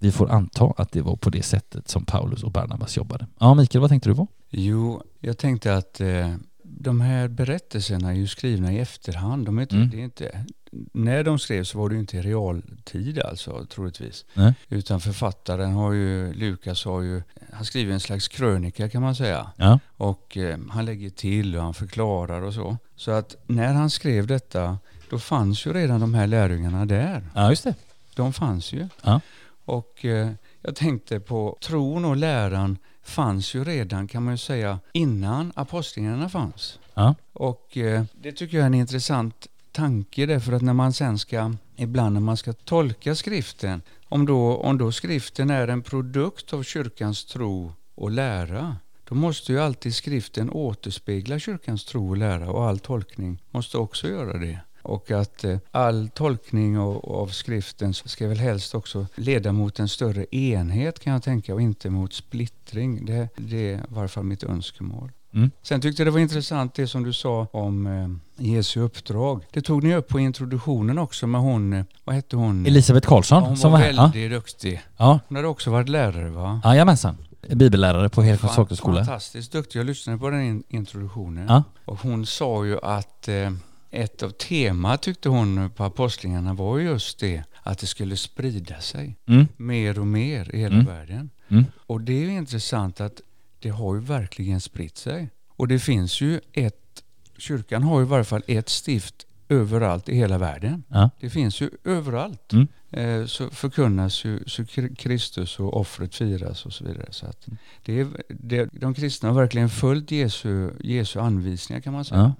[0.02, 3.28] Vi får anta att det var på det sättet som Paulus och Barnabas jobbade.
[3.40, 4.28] Ja, Mikael, vad tänkte du på?
[4.50, 9.46] Jo, jag tänkte att eh, de här berättelserna är ju skrivna i efterhand.
[9.46, 9.90] De är inte, Mm.
[9.90, 10.46] det är inte,
[10.94, 14.26] när de skrevs var det ju inte i realtid alltså, troligtvis.
[14.34, 14.54] Nej.
[14.70, 17.22] Utan författaren har ju, Lukas har ju,
[17.54, 19.52] han skriver en slags krönika kan man säga.
[19.58, 22.78] Ja, Och eh, han lägger till och han förklarar och så.
[22.96, 24.78] Så att när han skrev detta,
[25.10, 27.24] då fanns ju redan de här lärjungarna där.
[27.36, 27.76] ja just det.
[28.16, 28.88] De fanns ju.
[29.02, 29.22] Ja.
[29.66, 30.32] Och eh,
[30.62, 36.30] jag tänkte på tron och läran fanns ju redan kan man ju säga innan apostlingarna
[36.30, 36.80] fanns.
[36.94, 41.20] Ja, Och eh, det tycker jag är en intressant tanke därför att när man sen
[41.20, 46.54] ska, ibland när man ska tolka skriften, om då, om då skriften är en produkt
[46.54, 52.52] av kyrkans tro och lära, då måste ju alltid skriften återspegla kyrkans tro och lära
[52.52, 54.60] och all tolkning måste också göra det.
[54.82, 59.88] Och att eh, all tolkning av, av skriften ska väl helst också leda mot en
[59.90, 63.06] större enhet kan jag tänka och inte mot splittring.
[63.06, 65.12] Det, det är i varje fall mitt önskemål.
[65.34, 65.52] Mm.
[65.62, 69.44] Sen tyckte jag det var intressant det som du sa om eh, Jesu uppdrag.
[69.52, 72.66] Det tog ni upp på introduktionen också med hon, eh, vad hette hon?
[72.66, 73.94] Elisabeth Karlsson Ja, hon som var var här.
[73.94, 74.04] Ja.
[74.14, 74.82] väldigt duktig.
[74.98, 76.62] Ja, Hon hade också varit lärare va?
[76.64, 77.18] jajamensan.
[77.50, 79.06] bibellärare på Hedenfors folkhögskola.
[79.06, 79.80] Fantastiskt duktig.
[79.80, 81.46] Jag lyssnade på den in introduktionen.
[81.50, 81.64] Ja.
[81.86, 83.52] Och hon sa ju att eh,
[83.92, 89.16] ett av temat tyckte hon på apostlingarna var just det att det skulle sprida sig
[89.28, 89.48] Mm.
[89.58, 90.86] mer och mer i hela Mm.
[90.86, 91.30] världen.
[91.48, 91.66] Mm.
[91.88, 93.22] Och det är ju intressant att
[93.60, 95.30] det har ju verkligen spritt sig.
[95.50, 97.04] Och det finns ju ett,
[97.38, 100.84] kyrkan har ju i varje fall ett stift överallt i hela världen.
[100.88, 101.10] Ja.
[101.20, 102.54] Det finns ju överallt.
[102.54, 102.68] Mm.
[102.92, 107.08] Eh, så förkunnas ju så Kr- Kristus och offret firas och så vidare.
[107.10, 107.48] Så att
[107.86, 112.22] det är, det, de kristna har verkligen följt Jesu, Jesu anvisningar kan man säga.
[112.22, 112.34] Ja.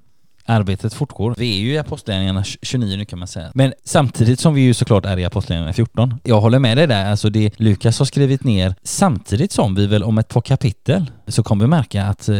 [0.50, 1.36] Arbetet fortgår.
[1.38, 3.52] Vi är ju i Apostlagärningarna 29 nu kan man säga.
[3.54, 6.16] Men samtidigt som vi ju såklart är i Apostlagärningarna 14.
[6.24, 10.04] Jag håller med dig där, alltså det Lukas har skrivit ner samtidigt som vi väl
[10.04, 12.36] om ett par kapitel så kommer vi märka att eh,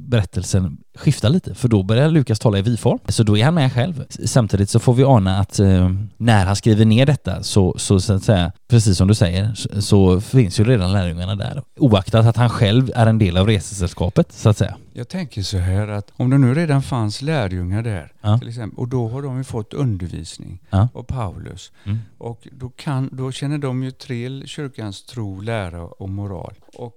[0.00, 2.98] berättelsen skiftar lite för då börjar Lukas tala i vi-form.
[3.08, 4.04] Så då är han med själv.
[4.08, 8.12] Samtidigt så får vi ana att eh, när han skriver ner detta så, så, så
[8.12, 11.62] att säga, precis som du säger, så, så finns ju redan lärjungarna där.
[11.78, 14.76] Oaktat att han själv är en del av resesällskapet så att säga.
[14.92, 18.38] Jag tänker så här att om det nu redan fanns lärjungar där Ja.
[18.38, 20.88] till exempel, och då har de ju fått undervisning Ja.
[20.94, 21.72] av Paulus.
[21.84, 21.98] Mm.
[22.18, 26.54] Och då, kan, då känner de ju till kyrkans tro, lära och moral.
[26.74, 26.94] Och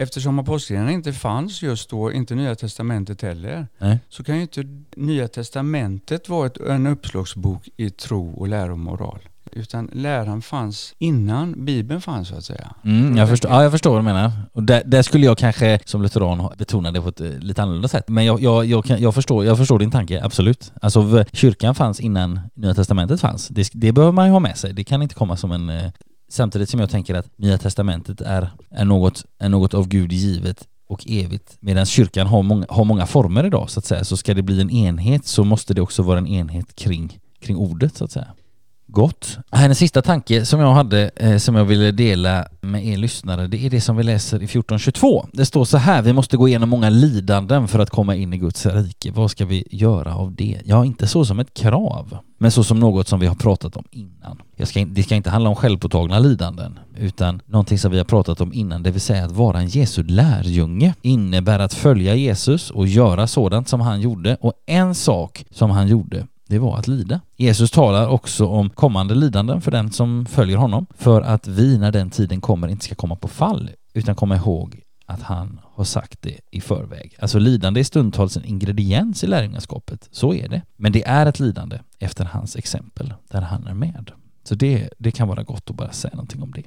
[0.00, 3.98] eftersom apostlagärningarna inte fanns just då, inte Nya Testamentet heller, Nej.
[4.08, 4.64] så kan ju inte
[4.96, 9.18] Nya Testamentet vara ett, en uppslagsbok i tro och lära och moral.
[9.52, 12.74] Utan läran fanns innan Bibeln fanns så att säga.
[12.84, 14.32] Mm, jag, förstår, ja, jag förstår vad du menar.
[14.52, 17.88] Och där, där skulle jag kanske som lutheran betona det på ett eh, lite annorlunda
[17.88, 18.08] sätt.
[18.08, 20.72] Men jag, jag, jag, kan, jag, förstår, jag förstår din tanke, absolut.
[20.82, 23.48] Alltså kyrkan fanns innan Nya Testamentet fanns.
[23.48, 24.72] Det, det behöver man ju ha med sig.
[24.72, 25.92] Det kan inte komma som en...
[26.30, 30.68] Samtidigt som jag tänker att Nya Testamentet är, är, något, är något av Gud givet
[30.88, 31.56] och evigt.
[31.60, 34.04] Medan kyrkan har många, har många former idag så att säga.
[34.04, 37.56] Så ska det bli en enhet så måste det också vara en enhet kring, kring
[37.56, 38.28] ordet så att säga.
[38.92, 39.38] Gott.
[39.50, 43.46] En sista tanke som jag hade eh, som jag ville dela med er lyssnare.
[43.46, 45.26] Det är det som vi läser i 1422.
[45.32, 48.38] Det står så här, vi måste gå igenom många lidanden för att komma in i
[48.38, 49.12] Guds rike.
[49.12, 50.60] Vad ska vi göra av det?
[50.64, 53.84] Ja, inte så som ett krav, men så som något som vi har pratat om
[53.90, 54.42] innan.
[54.56, 58.40] Jag ska, det ska inte handla om självpåtagna lidanden, utan någonting som vi har pratat
[58.40, 62.86] om innan, det vill säga att vara en Jesu lärjunge innebär att följa Jesus och
[62.86, 64.36] göra sådant som han gjorde.
[64.40, 67.20] Och en sak som han gjorde det var att lida.
[67.36, 71.92] Jesus talar också om kommande lidanden för den som följer honom, för att vi när
[71.92, 76.22] den tiden kommer inte ska komma på fall, utan komma ihåg att han har sagt
[76.22, 77.16] det i förväg.
[77.18, 80.62] Alltså lidande är stundtals en ingrediens i lärjungaskapet, så är det.
[80.76, 84.10] Men det är ett lidande efter hans exempel, där han är med.
[84.44, 86.64] Så det, det kan vara gott att bara säga någonting om det.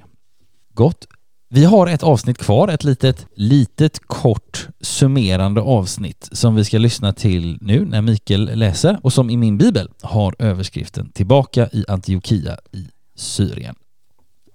[0.74, 1.06] Gott.
[1.54, 7.12] Vi har ett avsnitt kvar, ett litet, litet kort summerande avsnitt som vi ska lyssna
[7.12, 12.58] till nu när Mikael läser och som i min bibel har överskriften Tillbaka i Antiochia
[12.72, 13.74] i Syrien.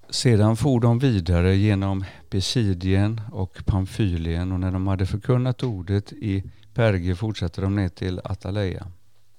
[0.10, 6.44] Sedan for de vidare genom Besidien och Pamfylien och när de hade förkunnat ordet i
[6.74, 8.88] Perge fortsatte de ner till Ataleia.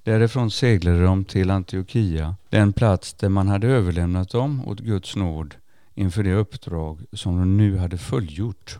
[0.02, 5.54] Därifrån seglade de till Antiochia, den plats där man hade överlämnat dem åt Guds nåd
[6.00, 8.78] inför det uppdrag som de nu hade fullgjort.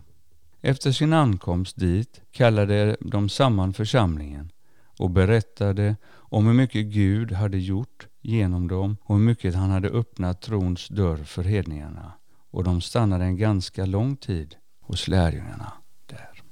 [0.61, 4.51] Efter sin ankomst dit kallade de samman församlingen
[4.99, 9.89] och berättade om hur mycket Gud hade gjort genom dem och hur mycket han hade
[9.89, 12.13] öppnat trons dörr för hedningarna.
[12.51, 15.73] Och de stannade en ganska lång tid hos lärjungarna
[16.07, 16.43] där.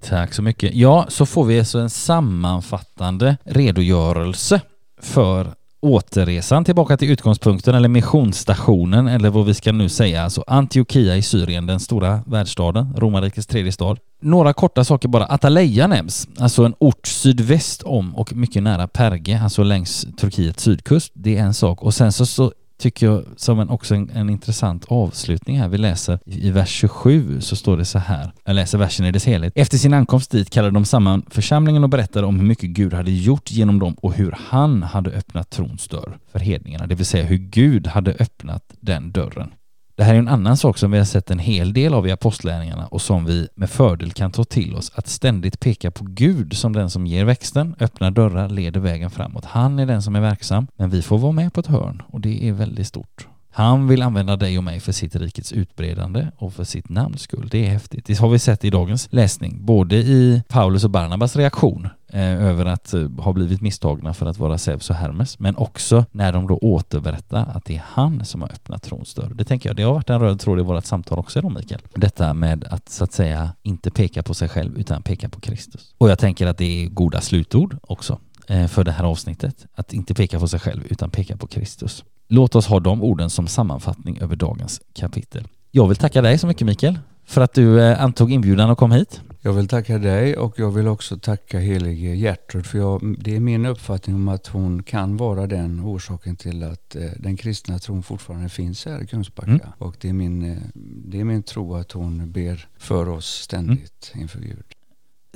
[0.00, 0.74] Tack så mycket.
[0.74, 4.60] Ja, så får vi alltså en sammanfattande redogörelse
[5.00, 11.16] för återresan tillbaka till utgångspunkten eller missionsstationen eller vad vi ska nu säga, alltså Antiochia
[11.16, 13.98] i Syrien, den stora världsstaden, romarrikets tredje stad.
[14.20, 15.26] Några korta saker bara.
[15.26, 21.12] Ataleia nämns, alltså en ort sydväst om och mycket nära Perge, alltså längs Turkiets sydkust.
[21.14, 21.82] Det är en sak.
[21.82, 25.68] Och sen så, så tycker jag som en, också en, en intressant avslutning här.
[25.68, 28.32] Vi läser i, i vers 27 så står det så här.
[28.44, 29.52] Jag läser versen i dess helhet.
[29.56, 33.10] Efter sin ankomst dit kallade de samman församlingen och berättade om hur mycket Gud hade
[33.10, 36.86] gjort genom dem och hur han hade öppnat trons dörr för hedningarna.
[36.86, 39.50] Det vill säga hur Gud hade öppnat den dörren.
[39.98, 42.10] Det här är en annan sak som vi har sett en hel del av i
[42.10, 44.92] apostlärningarna och som vi med fördel kan ta till oss.
[44.94, 49.44] Att ständigt peka på Gud som den som ger växten, öppnar dörrar, leder vägen framåt.
[49.44, 52.20] Han är den som är verksam, men vi får vara med på ett hörn och
[52.20, 53.26] det är väldigt stort.
[53.50, 57.48] Han vill använda dig och mig för sitt rikets utbredande och för sitt namns skull.
[57.50, 58.06] Det är häftigt.
[58.06, 62.64] Det har vi sett i dagens läsning, både i Paulus och Barnabas reaktion eh, över
[62.64, 66.46] att eh, ha blivit misstagna för att vara Zeus och Hermes, men också när de
[66.46, 69.32] då återberättar att det är han som har öppnat trons dörr.
[69.34, 71.80] Det tänker jag, det har varit en röd tråd i vårt samtal också idag Mikael.
[71.94, 75.94] Detta med att så att säga inte peka på sig själv utan peka på Kristus.
[75.98, 78.18] Och jag tänker att det är goda slutord också
[78.48, 79.66] eh, för det här avsnittet.
[79.74, 82.04] Att inte peka på sig själv utan peka på Kristus.
[82.30, 85.48] Låt oss ha de orden som sammanfattning över dagens kapitel.
[85.70, 88.92] Jag vill tacka dig så mycket Mikael för att du eh, antog inbjudan och kom
[88.92, 89.20] hit.
[89.40, 93.40] Jag vill tacka dig och jag vill också tacka helige Gertrud för jag, det är
[93.40, 98.02] min uppfattning om att hon kan vara den orsaken till att eh, den kristna tron
[98.02, 99.50] fortfarande finns här i Kungsbacka.
[99.50, 99.60] Mm.
[99.78, 100.58] Och det är, min, eh,
[101.04, 104.22] det är min tro att hon ber för oss ständigt Mm.
[104.22, 104.64] inför Gud.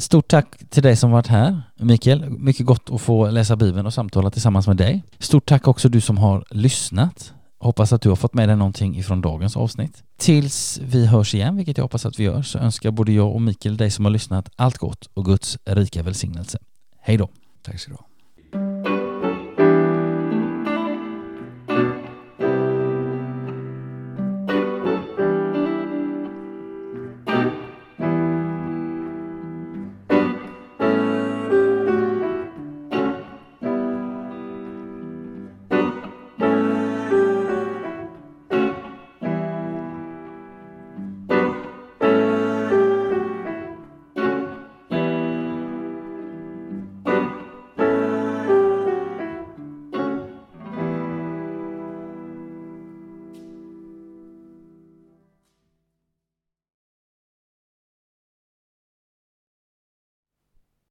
[0.02, 2.30] Stort tack till dig som varit här, Mikael.
[2.30, 5.02] Mycket gott att få läsa Bibeln och samtala tillsammans med dig.
[5.18, 7.32] Stort tack också du som har lyssnat.
[7.58, 10.02] Hoppas att du har fått med dig någonting ifrån dagens avsnitt.
[10.16, 13.42] Tills vi hörs igen, vilket jag hoppas att vi gör, så önskar både jag och
[13.42, 16.58] Mikael dig som har lyssnat allt gott och Guds rika välsignelse.
[17.00, 17.28] Hej då!
[17.62, 18.11] Tack så du ha.